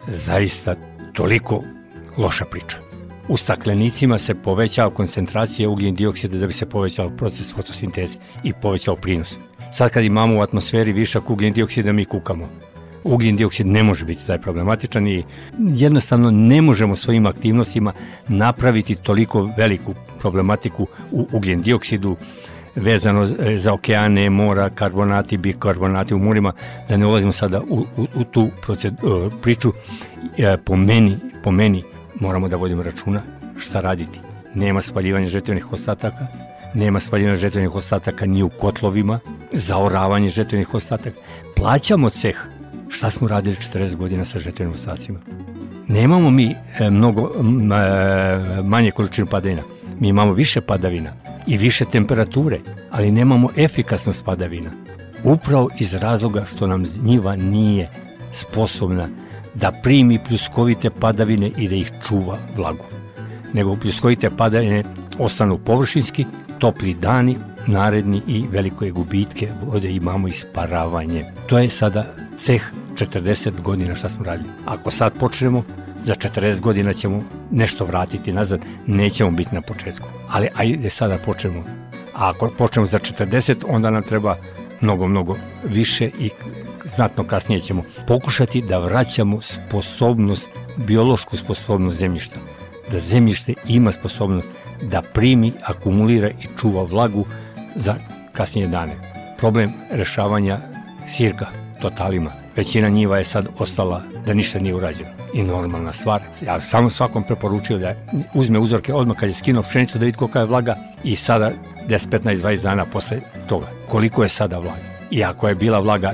[0.08, 0.74] zaista
[1.12, 1.62] toliko
[2.16, 2.76] loša priča.
[3.28, 8.96] U staklenicima se povećava koncentracija ugljen dioksida da bi se povećao proces fotosinteze i povećao
[8.96, 9.36] prinos.
[9.72, 12.48] Sad kad imamo u atmosferi višak ugljen dioksida mi kukamo.
[13.04, 15.24] Ugljen dioksid ne može biti taj problematičan i
[15.58, 17.92] jednostavno ne možemo svojim aktivnostima
[18.28, 22.16] napraviti toliko veliku problematiku u ugljen dioksidu,
[22.76, 26.52] vezano za okeane, mora, karbonati, bikarbonati u morima,
[26.88, 29.72] da ne ulazimo sada u, u, u tu proced, uh, priču.
[30.38, 31.82] E, po meni, po meni
[32.20, 33.22] moramo da vodimo računa
[33.58, 34.20] šta raditi.
[34.54, 36.26] Nema spaljivanja žetvenih ostataka,
[36.74, 39.20] nema spaljivanja žetvenih ostataka ni u kotlovima,
[39.52, 41.16] zaoravanje žetvenih ostataka.
[41.56, 42.36] Plaćamo ceh.
[42.92, 45.18] Šta smo radili 40 godina sa žetvenim ostacima?
[45.88, 49.62] Nemamo mi e, mnogo e, manje količine padavina.
[50.00, 51.12] Mi imamo više padavina
[51.46, 54.70] i više temperature, ali nemamo efikasnost padavina.
[55.24, 57.88] Upravo iz razloga što nam njiva nije
[58.32, 59.08] sposobna
[59.54, 62.84] da primi pljuskovite padavine i da ih čuva vlagu.
[63.52, 64.84] Nego pljuskovite padavine
[65.18, 66.24] ostanu površinski,
[66.58, 71.24] topli dani, naredni i veliko je gubitke vode imamo isparavanje.
[71.46, 72.62] To je sada ceh
[72.94, 74.50] 40 godina šta smo radili.
[74.66, 75.64] Ako sad počnemo,
[76.04, 80.08] za 40 godina ćemo nešto vratiti nazad, nećemo biti na početku.
[80.28, 81.64] Ali ajde sada počnemo.
[82.14, 84.36] A ako počnemo za 40, onda nam treba
[84.80, 86.30] mnogo, mnogo više i
[86.96, 92.36] znatno kasnije ćemo pokušati da vraćamo sposobnost, biološku sposobnost zemljišta
[92.90, 94.48] da zemljište ima sposobnost
[94.82, 97.24] da primi, akumulira i čuva vlagu
[97.74, 97.94] za
[98.32, 98.92] kasnije dane.
[99.38, 100.58] Problem rešavanja
[101.06, 102.30] sirka totalima.
[102.56, 105.08] Većina njiva je sad ostala da ništa nije urađeno.
[105.34, 106.20] I normalna stvar.
[106.46, 107.94] Ja samo svakom preporučio da
[108.34, 111.50] uzme uzorke odmah kad je skinuo pšenicu da vidi kolika je vlaga i sada
[111.88, 113.66] 10, 15, 20 dana posle toga.
[113.88, 114.92] Koliko je sada vlaga?
[115.10, 116.12] I ako je bila vlaga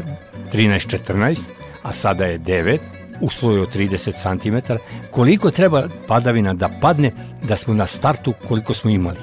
[0.52, 1.40] 13, 14,
[1.82, 2.78] a sada je 9,
[3.20, 4.72] u sloju od 30 cm,
[5.10, 7.12] koliko treba padavina da padne
[7.48, 9.18] da smo na startu koliko smo imali.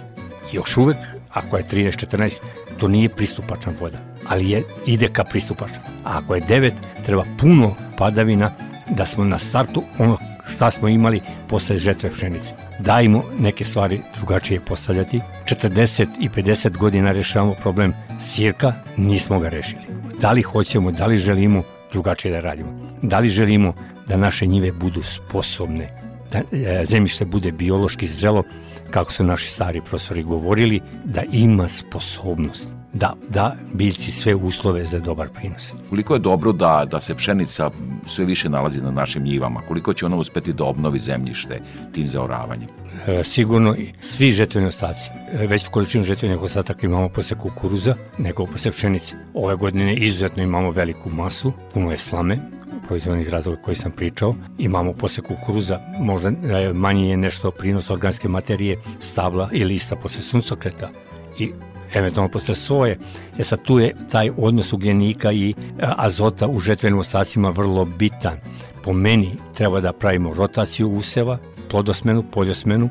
[0.52, 0.98] Još uvek,
[1.30, 2.40] ako je 13-14,
[2.78, 5.80] to nije pristupačna voda, ali je, ide ka pristupačna.
[6.04, 6.72] A ako je 9,
[7.06, 8.52] treba puno padavina
[8.90, 10.18] da smo na startu ono
[10.54, 12.50] šta smo imali posle žetve pšenice.
[12.80, 15.22] Dajmo neke stvari drugačije postavljati.
[15.46, 19.82] 40 i 50 godina rešavamo problem sirka, nismo ga rešili.
[20.22, 22.70] Da li hoćemo, da li želimo, drugačije da radimo.
[23.02, 23.74] Da li želimo
[24.08, 25.90] da naše njive budu sposobne,
[26.32, 28.44] da e, zemljište bude biološki zrelo,
[28.92, 35.00] kako su naši stari profesori govorili, da ima sposobnost da da biljci sve uslove za
[35.00, 35.74] dobar prinos.
[35.90, 37.72] Koliko je dobro da, da se pšenica
[38.06, 39.62] sve više nalazi na našim njivama?
[39.68, 42.70] Koliko će ona uspeti da obnovi zemljište tim zaoravanjem?
[43.08, 45.10] E, sigurno svi žetveni ostaci.
[45.34, 49.16] E, već količinu žetvenih ostataka imamo posle kukuruza, nego posle pšenice.
[49.34, 52.38] Ove godine izuzetno imamo veliku masu, puno je slame,
[52.88, 54.36] proizvodnih razloga koji sam pričao.
[54.58, 60.22] Imamo posle kukuruza, možda e, manji je nešto prinos organske materije, stabla i lista posle
[60.22, 60.90] suncokreta.
[61.40, 61.52] I
[61.96, 62.98] eventualno posle soje.
[63.38, 68.38] E sad tu je taj odnos ugljenika i azota u žetvenim ostacima vrlo bitan.
[68.84, 71.38] Po meni treba da pravimo rotaciju useva,
[71.70, 72.90] plodosmenu, poljosmenu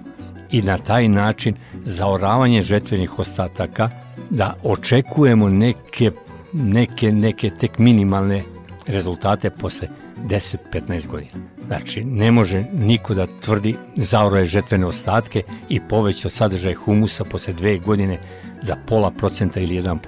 [0.50, 3.90] i na taj način zaoravanje žetvenih ostataka
[4.30, 6.10] da očekujemo neke,
[6.52, 8.42] neke, neke tek minimalne
[8.86, 9.88] rezultate posle
[10.28, 11.32] 10-15 godina.
[11.66, 17.78] Znači, ne može niko da tvrdi zaoroje žetvene ostatke i povećao sadržaj humusa posle dve
[17.78, 18.18] godine
[18.66, 19.98] za pola procenta ili 1%.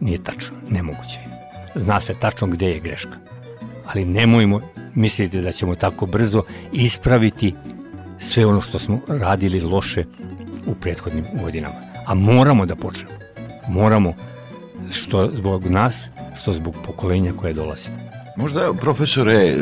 [0.00, 1.28] Nije tačno, nemoguće je.
[1.74, 3.16] Zna se tačno gde je greška.
[3.86, 4.60] Ali nemojmo
[4.94, 7.54] misliti da ćemo tako brzo ispraviti
[8.18, 10.04] sve ono što smo radili loše
[10.66, 11.74] u prethodnim godinama.
[12.06, 13.10] A moramo da počnemo.
[13.68, 14.14] Moramo
[14.90, 16.04] što zbog nas,
[16.40, 17.88] što zbog pokolenja koje dolazi.
[18.36, 19.56] Možda, profesore,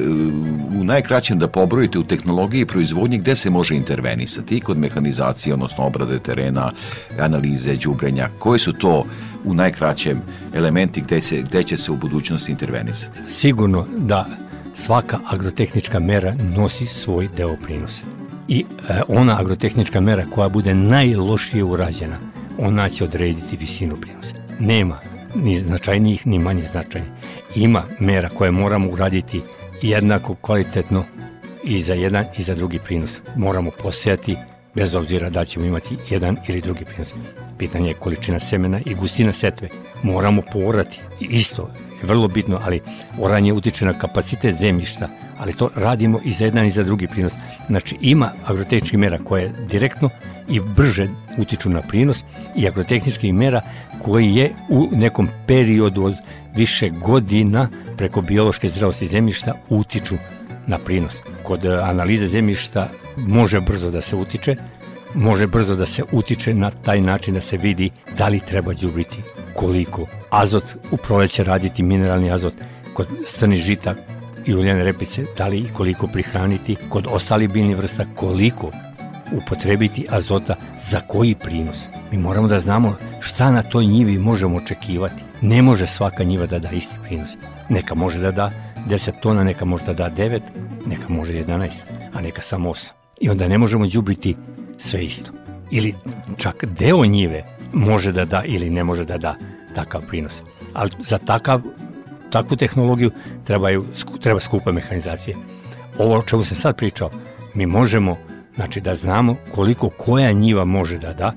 [0.80, 5.87] u najkraćem da pobrojite u tehnologiji i proizvodnji gde se može intervenisati kod mehanizacije, odnosno
[5.87, 6.72] obrade terena,
[7.18, 9.04] analize, đubrenja, koji su to
[9.44, 10.22] u najkraćem
[10.54, 13.18] elementi gde, se, gde će se u budućnosti intervenisati?
[13.28, 14.26] Sigurno da
[14.74, 18.02] svaka agrotehnička mera nosi svoj deo prinosa.
[18.48, 22.16] I e, ona agrotehnička mera koja bude najlošije urađena,
[22.58, 24.34] ona će odrediti visinu prinosa.
[24.58, 24.98] Nema
[25.34, 27.10] ni značajnijih, ni manje značajnih
[27.54, 29.42] ima mera koje moramo uraditi
[29.82, 31.04] jednako kvalitetno
[31.64, 33.20] i za jedan i za drugi prinos.
[33.36, 34.36] Moramo posejati
[34.74, 37.08] bez obzira da ćemo imati jedan ili drugi prinos.
[37.58, 39.68] Pitanje je količina semena i gustina setve.
[40.02, 41.00] Moramo poorati.
[41.20, 41.70] Isto
[42.02, 42.80] je vrlo bitno, ali
[43.20, 47.32] oranje utiče na kapacitet zemljišta, ali to radimo i za jedan i za drugi prinos.
[47.68, 50.10] Znači ima agrotehničkih mera koje direktno
[50.48, 52.24] i brže utiču na prinos
[52.56, 53.60] i agrotehničkih mera
[54.04, 56.14] koji je u nekom periodu od
[56.56, 60.14] više godina preko biološke zrelosti zemljišta utiču
[60.66, 61.22] na prinos.
[61.42, 64.56] Kod analize zemljišta može brzo da se utiče,
[65.14, 69.18] može brzo da se utiče na taj način da se vidi da li treba đubriti,
[69.54, 70.06] koliko.
[70.30, 72.54] Azot u proleće raditi mineralni azot
[72.94, 73.94] kod strni žita
[74.46, 78.70] i uljene repice, da li i koliko prihraniti, kod ostalih biljnih vrsta koliko
[79.37, 81.87] upotrebiti azota za koji prinos.
[82.11, 85.23] Mi moramo da znamo šta na toj njivi možemo očekivati.
[85.40, 87.31] Ne može svaka njiva da da isti prinos.
[87.68, 88.51] Neka može da da
[88.88, 90.40] 10 tona, neka može da da 9,
[90.87, 91.70] neka može 11,
[92.14, 92.90] a neka samo 8.
[93.20, 94.37] I onda ne možemo đubriti
[94.79, 95.31] sve isto.
[95.70, 95.94] Ili
[96.37, 99.35] čak deo njive može da da ili ne može da da
[99.75, 100.42] takav prinos.
[100.73, 101.61] Ali za takav,
[102.31, 103.11] takvu tehnologiju
[103.44, 103.85] trebaju,
[104.20, 105.37] treba skupa mehanizacije.
[105.99, 107.11] Ovo o čemu sam sad pričao,
[107.55, 108.16] mi možemo
[108.54, 111.32] znači da znamo koliko koja njiva može da da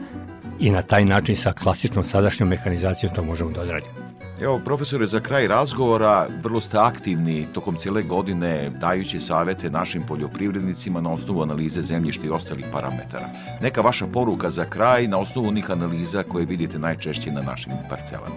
[0.60, 4.08] i na taj način sa klasičnom sadašnjom mehanizacijom to možemo da odradimo.
[4.42, 11.02] Evo, profesore, za kraj razgovora, vrlo ste aktivni tokom cijele godine dajući savete našim poljoprivrednicima
[11.02, 13.30] na osnovu analize zemljišta i ostalih parametara.
[13.62, 18.36] Neka vaša poruka za kraj na osnovu onih analiza koje vidite najčešće na našim parcelama.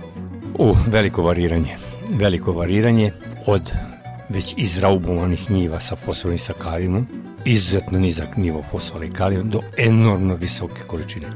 [0.59, 1.77] U, veliko variranje.
[2.11, 3.13] Veliko variranje
[3.47, 3.73] od
[4.29, 7.07] već izraubovanih njiva sa fosfornim sa kalijumom,
[7.45, 11.27] izuzetno nizak nivo fosfora i kalijuma do enormno visoke količine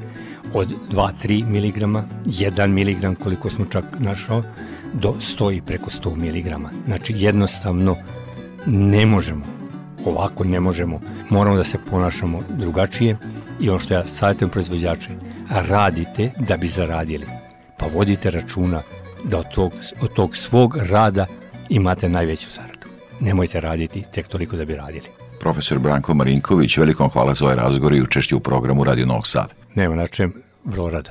[0.54, 1.82] od 2-3 mg,
[2.26, 4.42] 1 mg koliko smo čak našao,
[4.92, 6.68] do 100 i preko 100 mg.
[6.86, 7.96] Znači jednostavno
[8.66, 9.54] ne možemo
[10.04, 11.00] ovako ne možemo.
[11.30, 13.16] Moramo da se ponašamo drugačije
[13.60, 15.10] i ono što ja savjetujem proizvođače,
[15.50, 17.26] radite da bi zaradili.
[17.78, 18.82] Pa vodite računa
[19.24, 21.26] da od tog, od tog svog rada
[21.68, 22.88] imate najveću zaradu.
[23.20, 25.23] Nemojte raditi tek toliko da bi radili.
[25.44, 29.54] Profesor Branko Marinković, velikom hvala za ovaj razgovor i učešću u programu Radio Novog Sad.
[29.74, 30.32] Nema na čem,
[30.64, 31.10] vrlo rado.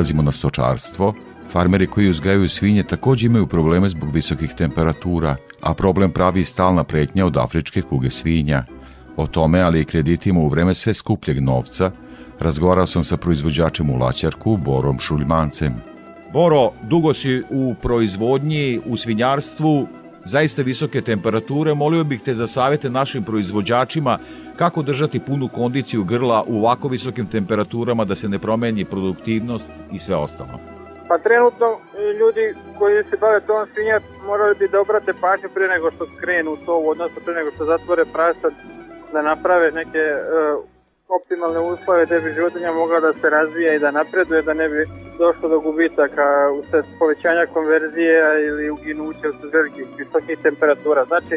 [0.00, 1.14] Prelazimo na stočarstvo.
[1.52, 7.26] Farmeri koji uzgajaju svinje takođe imaju probleme zbog visokih temperatura, a problem pravi stalna pretnja
[7.26, 8.64] od afričke kuge svinja.
[9.16, 11.90] O tome, ali i kreditima u vreme sve skupljeg novca,
[12.38, 15.74] razgovarao sam sa proizvođačem u Laćarku, Borom Šuljmancem.
[16.32, 19.86] Boro, dugo si u proizvodnji, u svinjarstvu,
[20.24, 21.74] zaista visoke temperature.
[21.74, 24.18] Molio bih te za savete našim proizvođačima
[24.62, 29.98] kako držati punu kondiciju grla u ovako visokim temperaturama da se ne promeni produktivnost i
[29.98, 30.56] sve ostalo.
[31.08, 31.78] Pa trenutno e,
[32.20, 32.44] ljudi
[32.78, 36.74] koji se bave tom svinja moraju bi da obrate pažnju pre nego što skrenu to,
[36.92, 38.52] odnosno pre nego što zatvore prasad,
[39.12, 40.64] da naprave neke uh,
[41.18, 44.80] optimalne uslove da bi životinja mogla da se razvija i da napreduje, da ne bi
[45.18, 46.26] došlo do gubitaka
[46.60, 48.16] usled povećanja konverzije
[48.48, 51.04] ili uginuća usled velikih visokih temperatura.
[51.04, 51.34] Znači,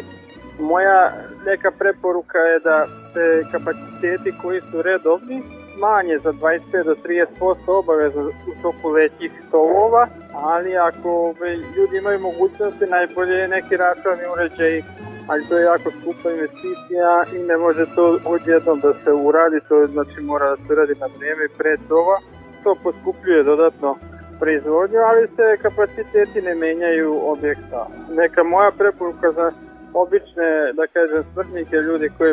[0.60, 1.12] moja
[1.46, 5.42] neka preporuka je da se kapaciteti koji su redovni
[5.78, 6.94] manje za 25 do
[7.40, 11.34] 30% obaveza u toku lećih stolova, ali ako
[11.76, 14.82] ljudi imaju mogućnosti, najbolje je neki računalni uređaj
[15.26, 19.86] ali to je jako skupa investicija i ne može to odjednom da se uradi, to
[19.86, 22.16] znači mora da se uradi na vreme pre toga.
[22.62, 23.96] To poskupljuje dodatno
[24.40, 27.86] proizvodnju, ali se kapaciteti ne menjaju objekta.
[28.10, 29.52] Neka moja preporuka za
[29.94, 32.32] obične, da kažem, smrtnike, ljudi koji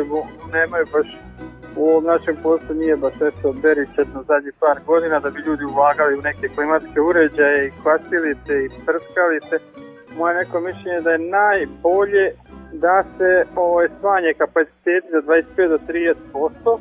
[0.52, 1.08] nemaju baš
[1.76, 6.18] u ovom našem poslu nije baš eto beričetno zadnjih par godina da bi ljudi ulagali
[6.18, 9.56] u neke klimatske uređaje i kvasilice i prskalice.
[10.18, 12.26] Moje neko mišljenje da je najbolje
[12.72, 15.20] da se ovaj, smanje kapaciteti za
[15.56, 16.78] 25 do 30%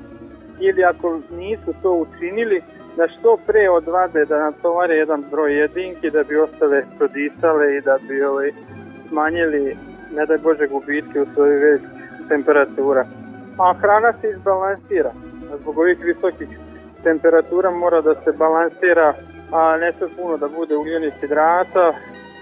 [0.60, 2.62] ili ako nisu to učinili,
[2.98, 7.98] da što pre odvade da natovare jedan broj jedinki da bi ostale prodisale i da
[8.08, 8.52] bi ovaj,
[9.10, 9.78] smanjili,
[10.16, 11.82] ne daj Bože, gubitke u svojoj već
[12.30, 13.06] temperatura.
[13.58, 15.12] A hrana se izbalansira.
[15.62, 16.50] Zbog ovih visokih
[17.04, 19.14] temperatura mora da se balansira,
[19.52, 21.94] a ne sve puno da bude ugljenih hidrata,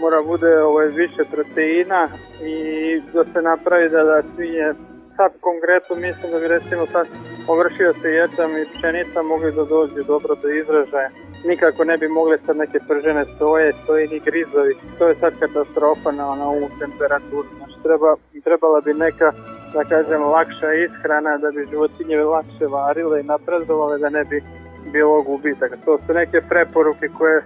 [0.01, 2.07] mora bude ovaj, više proteina
[2.43, 4.73] i da se napravi da, da svinje
[5.19, 7.07] sad konkretno mislim da bi recimo sad
[7.47, 11.09] ovršio se ječam i pšenica mogli da dođu dobro do izražaja.
[11.49, 14.73] Nikako ne bi mogli sad neke pržene soje, soje ni grizovi.
[14.97, 17.49] To je sad katastrofa na, na ovu temperaturu.
[17.57, 19.31] Znači treba, trebala bi neka
[19.73, 24.43] da kažem, lakša ishrana, da bi životinje lakše varile i napredovale, da ne bi
[24.91, 25.75] bilo gubitaka.
[25.85, 27.43] To su neke preporuke koje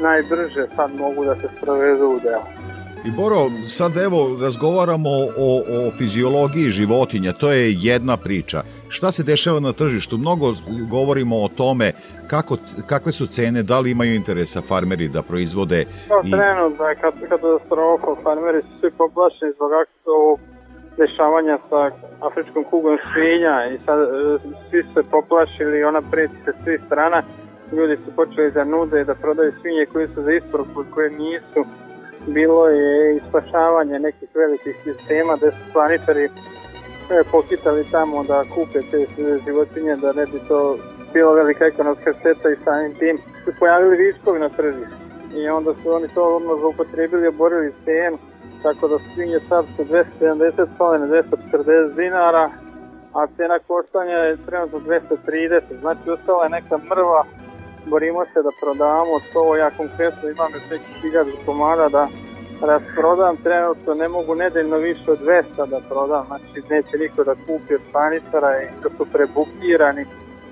[0.00, 2.46] najbrže sad mogu da se sprovedu u delo.
[3.04, 8.62] I Boro, sad evo razgovaramo o, o fiziologiji životinja, to je jedna priča.
[8.88, 10.18] Šta se dešava na tržištu?
[10.18, 10.52] Mnogo
[10.90, 11.92] govorimo o tome
[12.26, 15.84] kako, kakve su cene, da li imaju interesa farmeri da proizvode.
[16.10, 16.30] No, i...
[16.30, 19.70] trenutno je kad, katastrofa, farmeri su svi poplašeni zbog
[20.06, 20.40] ovog
[20.96, 21.90] dešavanja sa
[22.20, 24.08] afričkom kugom svinja i sad e,
[24.70, 27.22] svi se poplašili, ona preti se svi strana.
[27.72, 31.60] Ljudi su počeli da nude da prodaju svinje koje su za isporuku, koje nisu
[32.34, 36.30] bilo je ispašavanje nekih velikih sistema gde su planičari e,
[37.32, 39.06] pokitali tamo da kupe te
[39.46, 40.78] životinje da ne bi to
[41.12, 44.98] bilo velika ekonomska šteta i samim tim su pojavili viškovi na tržištu.
[45.36, 48.18] I onda su oni to odmah zaupotrebili i oborili cenu
[48.62, 52.50] tako da svinje sad su 270 tone 240 dinara
[53.14, 57.24] a cena koštanja je trenutno 230 znači ostala je neka mrva
[57.90, 62.08] borimo se da prodamo to, ja konkretno imam još nekih hiljada komada da
[62.70, 67.74] rasprodam, trenutno ne mogu nedeljno više od 200 da prodam, znači neće niko da kupi
[67.74, 70.04] od staničara i da su prebukirani,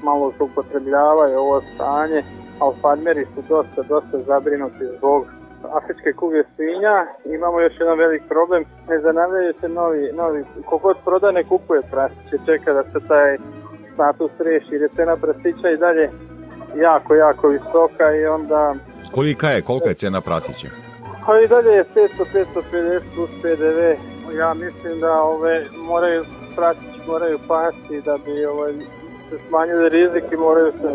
[0.03, 2.22] malo se upotrebljavaju ovo stanje,
[2.59, 5.26] ali farmeri su dosta, dosta zabrinuti zbog
[5.72, 7.07] afričke kuge svinja.
[7.24, 12.37] Imamo još jedan velik problem, ne zanavljaju se novi, novi, kogod proda ne kupuje prasiće,
[12.47, 13.39] čeka da se taj
[13.95, 16.11] status reši, jer je cena prasića i dalje
[16.76, 18.74] jako, jako visoka i onda...
[19.14, 20.68] Kolika je, kolika je cena prasića?
[21.26, 22.08] Pa i dalje je 500,
[22.72, 23.78] 550 plus PDV.
[24.38, 26.24] Ja mislim da ove moraju
[26.56, 28.72] prasići moraju pasti da bi ovaj,
[29.30, 30.88] se smanjili rizik i moraju se,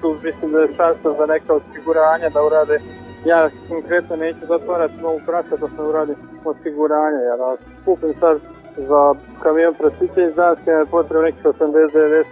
[0.00, 2.80] tu mislim da je šansa za neka osiguranja da urade
[3.24, 6.14] ja konkretno neću zatvarati novu prasa da se uradi
[6.44, 8.38] osiguranje, jer ako kupim sad
[8.76, 12.24] za kamion prasića iz Danske je potrebno nekih 80-90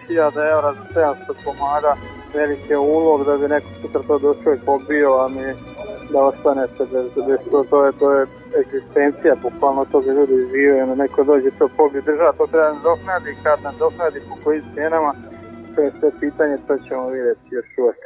[0.52, 1.96] evra za 700 komada
[2.34, 5.42] velike ulog da bi neko sutra to došao i pobio, a mi
[6.12, 8.26] da ostanete bez, bez to, to je, to je
[8.60, 13.36] egzistencija, bukvalno toga ljudi žive, ono neko dođe to pobije država, to treba nam dohnadi,
[13.42, 15.14] kad nam dohnadi po kojim cijenama,
[15.74, 17.96] to je sve pitanje, to ćemo vidjeti još uvek.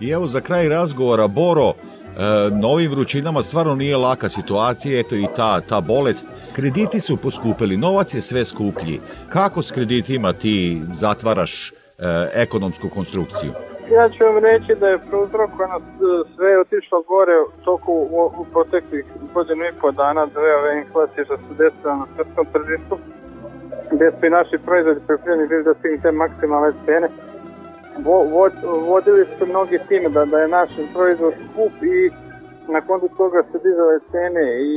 [0.00, 1.72] I evo za kraj razgovora, Boro,
[2.18, 6.28] E, na ovim vrućinama stvarno nije laka situacija, eto i ta, ta bolest.
[6.52, 9.00] Krediti su poskupili, novac je sve skuplji.
[9.28, 11.72] Kako s kreditima ti zatvaraš
[12.34, 13.52] ekonomsku konstrukciju?
[13.96, 15.80] Ja ću vam reći da je prouzrokovano
[16.36, 21.36] sve otišlo gore toku u, u proteklih godinu i po dana dve ove inflacije što
[21.36, 22.98] su desile na svetskom tržištu
[23.92, 27.08] gde su i naši proizvodi poljoprivredni bili da stignu te maksimalne cene
[28.04, 28.48] vo, vo,
[28.88, 32.10] vodili su mnogi time da, da je naš proizvod skup i
[32.72, 34.74] na kontu toga su dizale cene i,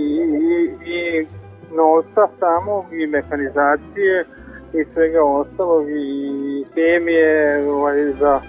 [0.50, 0.56] i,
[0.96, 1.28] i
[1.76, 4.26] novca samo i mehanizacije
[4.74, 8.42] i svega ostalog i hemije ovaj, za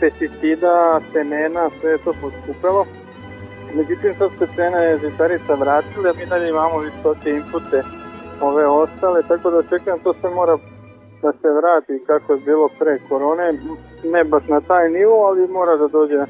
[0.00, 2.86] pesticida, semena, sve je to poskupelo.
[3.74, 7.82] Međutim, sad se cene žitarica vratile, a mi dalje imamo visoke inpute
[8.40, 10.56] ove ostale, tako da očekujem to se mora
[11.22, 13.52] da se vrati kako je bilo pre korone,
[14.04, 16.24] ne baš na taj nivo, ali mora da dođe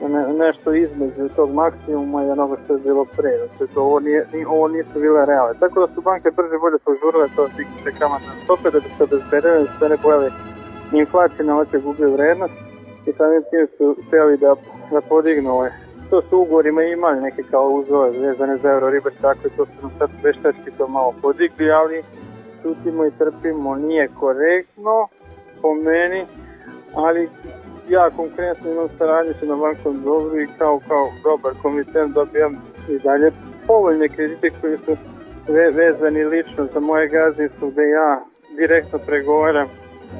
[0.00, 3.30] ne, nešto između tog maksimuma i onoga što je bilo pre.
[3.38, 5.54] Znači, to ovo, nije, ovo nisu bile reale.
[5.60, 9.58] Tako da su banke brže bolje požurile to dignute kamatne stope da bi se obezbedile
[9.58, 10.30] da se ne pojave
[10.92, 12.54] inflacije na oče gubi vrednost
[13.06, 14.54] i samim tim su htjeli da,
[14.90, 15.70] da podignu ove.
[16.10, 19.72] To su ugovorima imali neke kao uzove vezane za euro ribar, tako i to su
[19.82, 22.02] nam sad veštački to malo podigli, ali
[22.62, 25.08] čutimo i trpimo, nije korektno
[25.62, 26.26] po meni,
[26.94, 27.28] ali
[27.88, 29.04] ja konkretno imam sa
[29.46, 32.56] na bankom dobru i kao, kao dobar komitent dobijam
[32.88, 33.30] i dalje
[33.66, 34.96] povoljne kredite koji su
[35.72, 38.20] vezani lično za moje gazdinstvo gde ja
[38.56, 39.68] direktno pregovaram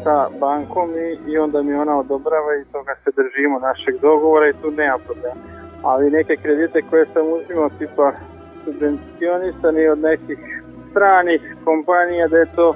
[0.03, 4.63] sa bankom i, i onda mi ona odobrava i toga se držimo našeg dogovora i
[4.63, 5.41] tu nema problema.
[5.83, 8.13] Ali neke kredite koje sam uzimao tipa
[8.65, 10.39] subvencionisani od nekih
[10.91, 12.75] stranih kompanija da je to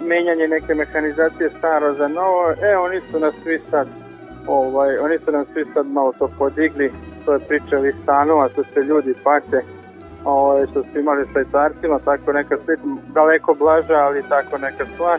[0.00, 2.50] menjanje neke mehanizacije staro za novo.
[2.62, 3.99] E, oni su nas svi sad
[4.46, 6.92] ovaj, oni su nam svi sad malo to podigli,
[7.24, 9.62] to je priča ovih stanova, to se ljudi pate,
[10.24, 12.82] ovaj, što su imali švajcarcima, tako neka slika,
[13.14, 15.18] daleko blaža, ali tako neka stvar.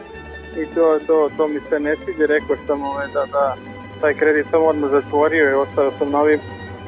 [0.58, 3.56] I to, to, to mi se ne sviđa, rekao sam ovaj, da, da
[4.02, 6.40] taj kredit sam odmah zatvorio i ostao sam novim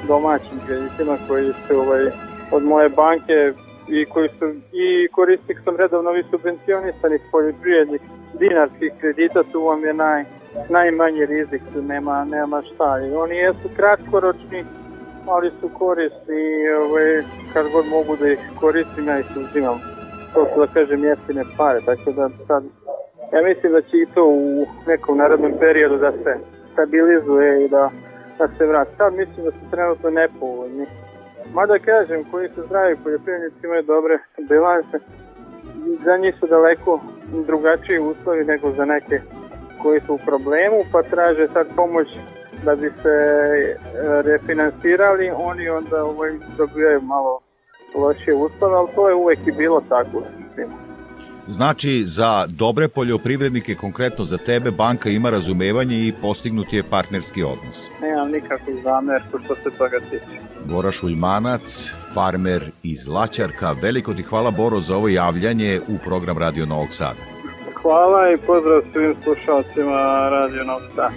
[0.08, 2.06] domaćim kreditima koji su ovaj,
[2.52, 3.54] od moje banke
[3.88, 8.02] i koji su i korisnik sam redovno vi subvencionisanih poljoprivrednih
[8.40, 10.24] dinarskih kredita, tu vam je naj,
[10.70, 13.00] najmanji rizik, nema, nema šta.
[13.08, 14.66] I oni jesu kratkoročni,
[15.28, 17.24] ali su korisni i ovaj,
[17.54, 19.94] kad god mogu da ih koristim, ja ih uzimam
[20.34, 22.64] to su da kažem jeftine pare, tako da sad
[23.34, 26.34] ja mislim da će i to u nekom narodnom periodu da se
[26.74, 27.90] stabilizuje i da,
[28.38, 28.92] da se vrati.
[28.98, 30.86] Sad mislim da su trenutno nepovoljni.
[31.54, 35.00] Mada kažem, koji su zdravi poljoprivrednici imaju dobre bilanse,
[36.06, 37.00] za njih su daleko
[37.46, 39.22] drugačiji uslovi nego za neke
[39.84, 42.08] koji su u problemu, pa traže sad pomoć
[42.66, 43.76] da bi se e,
[44.22, 47.40] refinansirali, oni onda ovaj, dobijaju malo
[47.96, 50.24] lošije uslove, ali to je uvek i bilo tako.
[51.48, 57.90] Znači, za dobre poljoprivrednike, konkretno za tebe, banka ima razumevanje i postignut je partnerski odnos.
[58.02, 60.40] Nemam nikakvu zamerku što se toga tiče.
[60.66, 63.72] Bora Šuljmanac, farmer iz Laćarka.
[63.72, 67.33] Veliko ti hvala, Boro, za ovo javljanje u program Radio Novog Sada.
[67.84, 70.64] Hvala i pozdrav svim slušalcima Radio
[70.96, 71.10] Sada.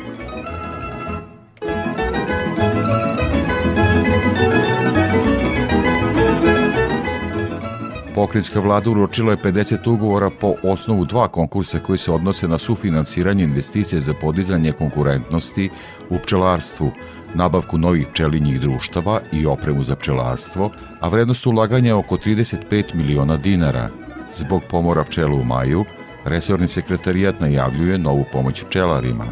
[8.14, 13.44] Pokrinjska vlada uročila je 50 ugovora po osnovu dva konkursa koji se odnose na sufinansiranje
[13.44, 15.70] investicije za podizanje konkurentnosti
[16.10, 16.90] u pčelarstvu,
[17.34, 23.36] nabavku novih pčelinjih društava i opremu za pčelarstvo, a vrednost ulaganja je oko 35 miliona
[23.36, 23.88] dinara.
[24.34, 25.84] Zbog pomora pčela u maju,
[26.26, 29.24] resorni sekretarijat najavljuje novu pomoć pčelarima.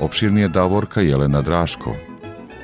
[0.00, 2.07] Opširnije Davorka Jelena Draško.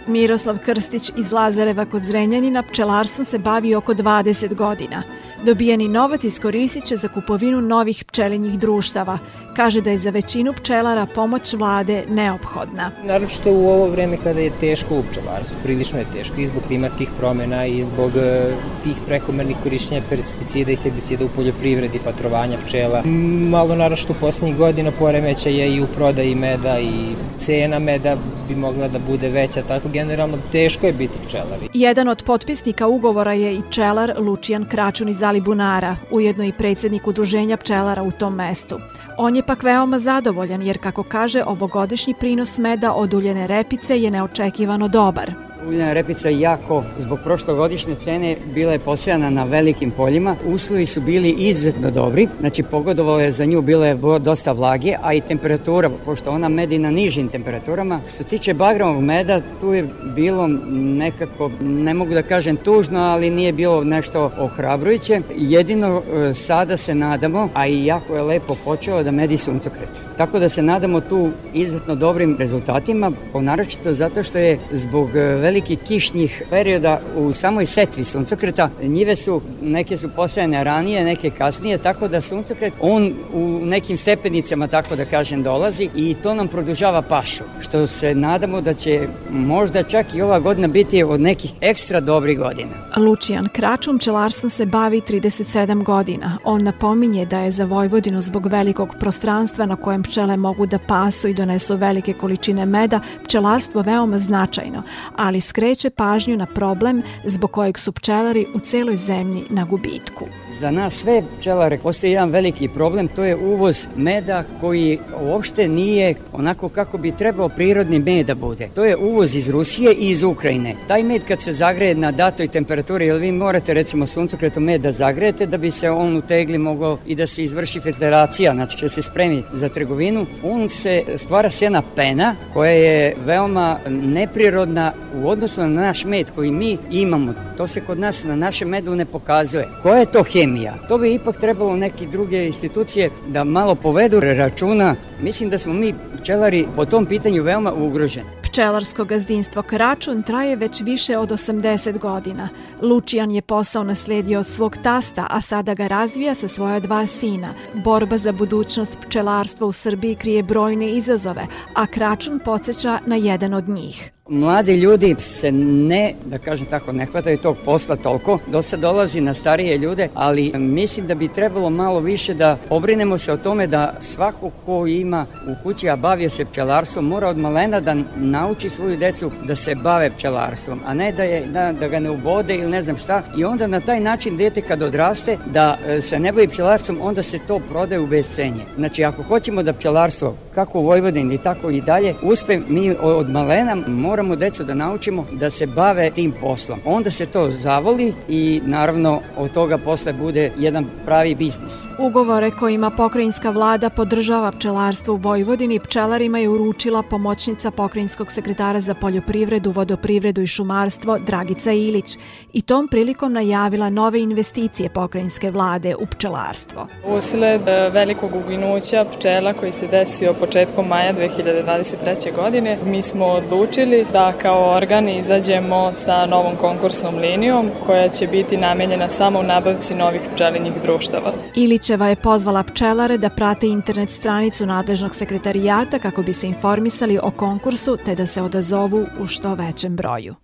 [0.06, 5.02] Miroslav Krstić iz Lazareva kod Zrenjanina pčelarstvom se bavi oko 20 godina.
[5.44, 9.18] Dobijeni novac iskoristit će za kupovinu novih pčelinjih društava.
[9.56, 12.90] Kaže da je za većinu pčelara pomoć vlade neophodna.
[13.04, 17.08] Naročito u ovo vreme kada je teško u pčelarstvu, prilično je teško i zbog klimatskih
[17.18, 18.52] promena i zbog e,
[18.82, 23.02] tih prekomernih korišćenja pesticida i herbicida u poljoprivredi, patrovanja pčela.
[23.50, 28.16] Malo naročito u poslednjih godina poremeća je i u prodaji meda i cena meda
[28.48, 31.68] bi mogla da bude veća, tako generalno teško je biti pčelari.
[31.74, 37.56] Jedan od potpisnika ugovora je i pčelar Lučijan Kračun iz Alibunara, ujedno i predsednik udruženja
[37.56, 38.78] pčelara u tom mestu.
[39.18, 44.10] On je pak veoma zadovoljan jer, kako kaže, ovogodišnji prinos meda od uljene repice je
[44.10, 45.53] neočekivano dobar.
[45.68, 50.36] Uljena repica jako, zbog prošlogodišnje cene, bila je posejana na velikim poljima.
[50.46, 55.14] Uslovi su bili izuzetno dobri, znači pogodovalo je za nju, bilo je dosta vlage, a
[55.14, 58.00] i temperatura, pošto ona medi na nižim temperaturama.
[58.08, 63.30] Što se tiče bagramog meda, tu je bilo nekako, ne mogu da kažem tužno, ali
[63.30, 65.20] nije bilo nešto ohrabrujuće.
[65.36, 69.90] Jedino e, sada se nadamo, a i jako je lepo počelo da medi suncokret.
[70.16, 75.78] Tako da se nadamo tu izuzetno dobrim rezultatima, ponaročito zato što je zbog velike velikih
[75.86, 78.70] kišnjih perioda u samoj setvi suncokreta.
[78.82, 84.66] Njive su, neke su posajane ranije, neke kasnije, tako da suncokret, on u nekim stepenicama,
[84.66, 89.82] tako da kažem, dolazi i to nam produžava pašu, što se nadamo da će možda
[89.82, 92.70] čak i ova godina biti od nekih ekstra dobrih godina.
[92.96, 96.38] Lučijan Kračum pčelarstvom se bavi 37 godina.
[96.44, 101.28] On napominje da je za Vojvodinu zbog velikog prostranstva na kojem pčele mogu da pasu
[101.28, 104.82] i donesu velike količine meda, pčelarstvo veoma značajno,
[105.16, 110.24] ali skreće pažnju na problem zbog kojeg su pčelari u celoj zemlji na gubitku.
[110.50, 116.14] Za nas sve pčelare postoji jedan veliki problem, to je uvoz meda koji uopšte nije
[116.32, 118.68] onako kako bi trebao prirodni med da bude.
[118.74, 120.74] To je uvoz iz Rusije i iz Ukrajine.
[120.88, 124.92] Taj med kad se zagreje na datoj temperaturi, jer vi morate recimo suncokretom med da
[124.92, 128.88] zagrejete da bi se on u tegli mogao i da se izvrši filtracija, znači će
[128.88, 135.60] se spremi za trgovinu, on se stvara sjena pena koja je veoma neprirodna u odnosu
[135.60, 139.68] na naš med koji mi imamo, to se kod nas na našem medu ne pokazuje.
[139.82, 140.74] Koja je to hemija?
[140.88, 144.94] To bi ipak trebalo neke druge institucije da malo povedu računa.
[145.22, 148.26] Mislim da smo mi pčelari po tom pitanju veoma ugroženi.
[148.42, 152.48] Pčelarsko gazdinstvo Kračun traje već više od 80 godina.
[152.82, 157.48] Lučijan je posao nasledio od svog tasta, a sada ga razvija sa svoja dva sina.
[157.74, 163.68] Borba za budućnost pčelarstva u Srbiji krije brojne izazove, a Kračun podsjeća na jedan od
[163.68, 164.10] njih.
[164.28, 168.38] Mladi ljudi se ne, da kažem tako, ne hvataju tog posla toliko.
[168.46, 173.32] Dosta dolazi na starije ljude, ali mislim da bi trebalo malo više da obrinemo se
[173.32, 177.80] o tome da svako ko ima u kući, a bavio se pčelarstvom, mora od malena
[177.80, 182.00] da nauči svoju decu da se bave pčelarstvom, a ne da, je, da, da ga
[182.00, 183.22] ne ubode ili ne znam šta.
[183.38, 187.22] I onda na taj način dete kad odraste da e, se ne bavi pčelarstvom, onda
[187.22, 188.64] se to prodaje u bescenje.
[188.76, 193.74] Znači, ako hoćemo da pčelarstvo, kako u Vojvodini, tako i dalje, uspe mi od malena
[193.74, 196.78] moramo moramo decu da naučimo da se bave tim poslom.
[196.84, 201.72] Onda se to zavoli i naravno od toga posle bude jedan pravi biznis.
[201.98, 208.94] Ugovore kojima pokrajinska vlada podržava pčelarstvo u Vojvodini pčelarima je uručila pomoćnica pokrajinskog sekretara za
[208.94, 212.18] poljoprivredu, vodoprivredu i šumarstvo Dragica Ilić
[212.52, 216.86] i tom prilikom najavila nove investicije pokrajinske vlade u pčelarstvo.
[217.06, 222.36] Usled e, velikog uginuća pčela koji se desio početkom maja 2023.
[222.36, 228.56] godine, mi smo odlučili da kao organ izađemo sa novom konkursnom linijom koja će biti
[228.56, 231.32] namenjena samo u nabavci novih pčelinjih društava.
[231.54, 237.30] Ilićeva je pozvala pčelare da prate internet stranicu nadležnog sekretarijata kako bi se informisali o
[237.30, 240.34] konkursu te da se odazovu u što većem broju.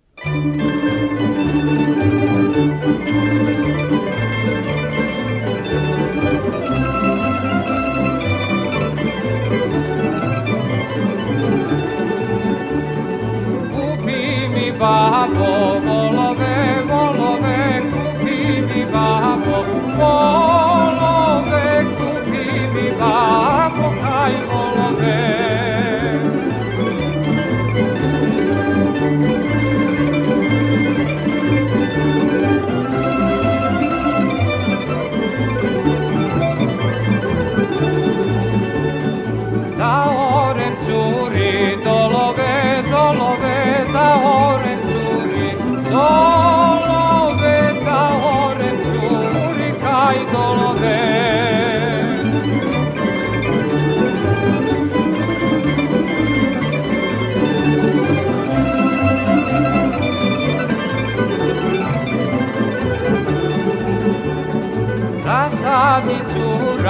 [14.81, 15.90] 바보.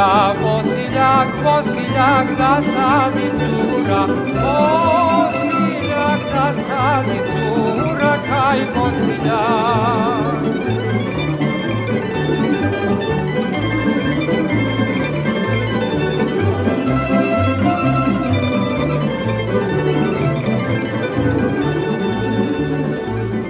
[0.02, 4.06] Cura, posiljak, posiljak, da sadi cura,
[4.42, 10.02] posiljak, da sadi cura, kaj posiljak.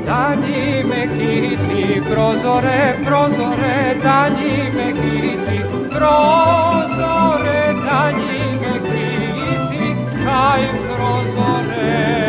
[0.05, 5.50] Danji me kiti, prozore, prozore, danji me kiti,
[6.01, 9.95] prozore, danji me kiti,
[10.25, 12.21] kaj prozore.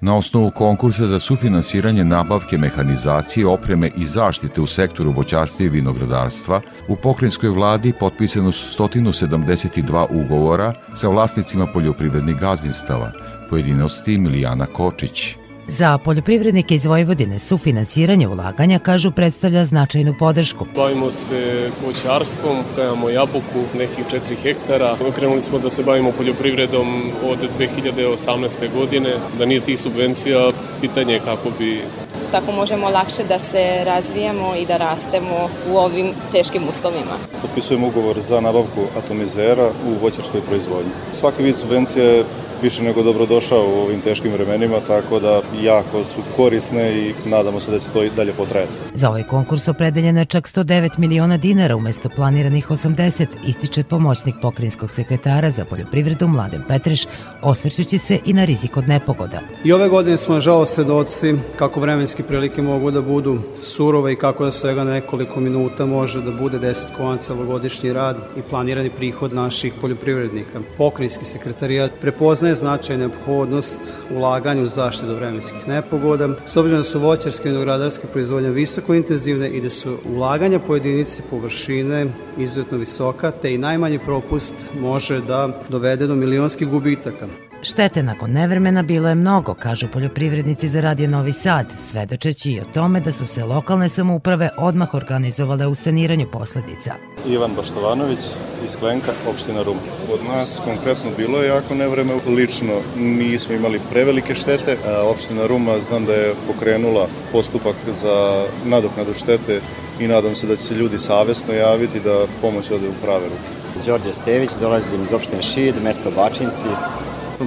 [0.00, 6.60] Na osnovu konkursa za sufinansiranje nabavke mehanizacije, opreme i zaštite u sektoru voćarstva i vinogradarstva,
[6.88, 13.12] u pokrinjskoj vladi potpisano su 172 ugovora sa vlasnicima poljoprivrednih gazdinstava,
[13.50, 15.41] pojedinosti Milijana Kočić.
[15.72, 20.66] Za poljoprivrednike iz Vojvodine sufinansiranje ulaganja, kažu, predstavlja značajnu podršku.
[20.76, 24.96] Bavimo se voćarstvom, kajamo jabuku, nekih 4 hektara.
[25.14, 28.72] Krenuli smo da se bavimo poljoprivredom od 2018.
[28.74, 29.14] godine.
[29.38, 30.50] Da nije tih subvencija,
[30.80, 31.80] pitanje je kako bi
[32.32, 37.16] tako možemo lakše da se razvijamo i da rastemo u ovim teškim uslovima.
[37.42, 40.92] Potpisujemo ugovor za nabavku atomizera u voćarskoj proizvodnji.
[41.12, 42.24] Svaki vid subvencije je
[42.62, 47.70] više nego dobrodošao u ovim teškim vremenima, tako da jako su korisne i nadamo se
[47.70, 48.72] da će to i dalje potrajati.
[48.94, 54.90] Za ovaj konkurs opredeljeno je čak 109 miliona dinara umesto planiranih 80, ističe pomoćnik pokrinjskog
[54.90, 57.06] sekretara za poljoprivredu Mladen Petreš,
[57.42, 59.40] osvrćući se i na rizik od nepogoda.
[59.64, 64.44] I ove godine smo žao svedoci kako vremenske prilike mogu da budu surove i kako
[64.44, 70.60] da svega nekoliko minuta može da bude desetkovan celogodišnji rad i planirani prihod naših poljoprivrednika.
[70.76, 73.78] Pokrinjski sekretarijat prepoznaje značaj neophodnost
[74.10, 79.50] ulaganja u zaštitu vremenskih nepogoda, s obzirom da su voćarske i vinogradarske proizvodnje visoko intenzivne
[79.50, 82.06] i da su ulaganja po jedinici površine
[82.38, 87.26] izuzetno visoka, te i najmanji propust može da dovede do milionskih gubitaka.
[87.64, 92.64] Štete nakon nevremena bilo je mnogo, kažu poljoprivrednici za Radio Novi Sad, svedočeći i o
[92.74, 96.94] tome da su se lokalne samouprave odmah organizovale u saniranju posledica.
[97.26, 98.18] Ivan Baštovanović
[98.64, 99.76] iz Klenka, opština Rum.
[100.12, 102.12] Od nas konkretno bilo je jako nevreme.
[102.26, 104.76] Lično nismo imali prevelike štete.
[105.12, 109.60] Opština Ruma znam da je pokrenula postupak za nadoknadu štete
[110.00, 113.86] i nadam se da će se ljudi savesno javiti da pomoć ode u prave ruke.
[113.86, 116.68] Đorđe Stević, dolazim iz opštine Šid, mesto Bačinci.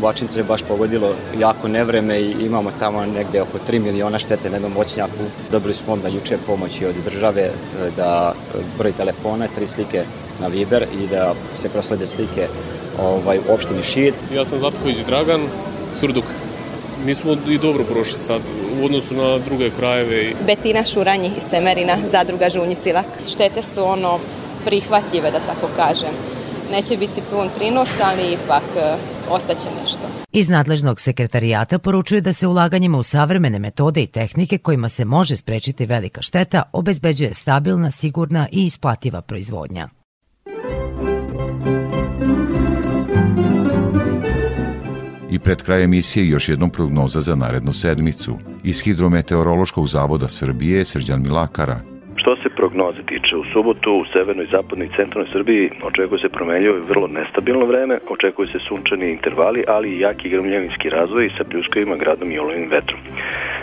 [0.02, 4.56] Bačince je baš pogodilo jako nevreme i imamo tamo negde oko 3 miliona štete na
[4.56, 5.24] jednom moćnjaku.
[5.52, 7.50] Dobili smo onda juče pomoći od države
[7.98, 8.34] da
[8.78, 10.04] broj telefona, tri slike
[10.42, 12.48] na Viber i da se proslede slike
[13.00, 14.14] ovaj, u opštini Šid.
[14.36, 15.42] Ja sam Zlatković Dragan,
[15.92, 16.26] Surduk.
[17.06, 18.42] Mi smo i dobro prošli sad
[18.82, 20.34] u odnosu na druge krajeve.
[20.48, 23.06] Betina Šuranji iz Temerina, zadruga Žunji Silak.
[23.32, 24.20] Štete su ono
[24.66, 26.10] prihvatljive, da tako kažem.
[26.72, 28.64] Neće biti pun prinos, ali ipak
[29.30, 30.08] ostaće nešto.
[30.32, 35.36] Iz nadležnog sekretarijata poručuju da se ulaganjima u savremene metode i tehnike kojima se može
[35.36, 39.90] sprečiti velika šteta obezbeđuje stabilna, sigurna i isplativa proizvodnja.
[45.32, 48.38] I pred kraj emisije još jednom prognoza za narednu sedmicu.
[48.64, 51.80] Iz Hidrometeorološkog zavoda Srbije Srđan Milakara–
[52.26, 56.78] Što se prognoze tiče, u subotu u severnoj, zapadnoj i centralnoj Srbiji očekuje se promenljivo
[56.78, 61.96] i vrlo nestabilno vreme, očekuje se sunčani intervali, ali i jaki grmljavinski razvoj sa pljuskovima,
[61.96, 63.00] gradom i olovim vetrom.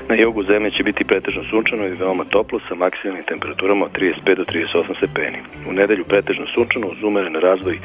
[0.08, 4.34] Na jugu zemlje će biti pretežno sunčano i veoma toplo sa maksimalnim temperaturama od 35
[4.34, 5.38] do 38 stepeni.
[5.68, 7.78] U nedelju pretežno sunčano uz umeren razvoj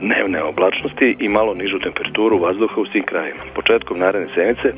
[0.00, 3.42] dnevne oblačnosti i malo nižu temperaturu vazduha u svim krajima.
[3.54, 4.72] Početkom naredne sedmice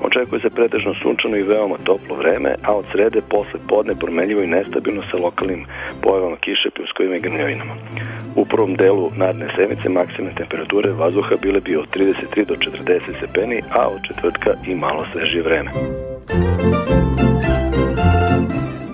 [0.00, 4.52] očekuje se pretežno sunčano i veoma toplo vreme, a od srede posle podne promenljivo i
[4.56, 5.66] nestabilno sa lokalnim
[6.02, 7.74] pojavama kiše, pljuskovima i grmljavinama.
[8.40, 13.58] U prvom delu naredne sedmice maksimalne temperature vazduha bile bi od 33 do 40 stepeni,
[13.78, 15.70] a od četvrtka i malo svežije vreme.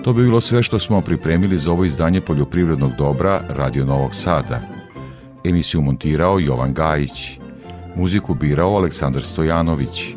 [0.03, 4.59] To bi bilo sve što smo pripremili za ovo izdanje poljoprivrednog dobra Radio Novog Sada.
[5.43, 7.39] Emisiju montirao Jovan Gajić.
[7.95, 10.15] Muziku birao Aleksandar Stojanović.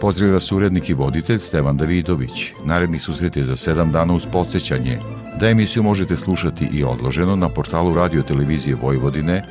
[0.00, 2.52] Pozdravlja vas urednik i voditelj Stevan Davidović.
[2.64, 4.98] Naredni susret je za sedam dana uz podsjećanje
[5.40, 9.44] da emisiju možete slušati i odloženo na portalu Radio Televizije Vojvodine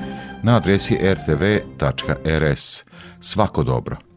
[0.43, 2.83] na adresi rtv.rs.
[3.19, 4.10] Svako dobro!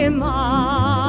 [0.00, 0.99] Više nema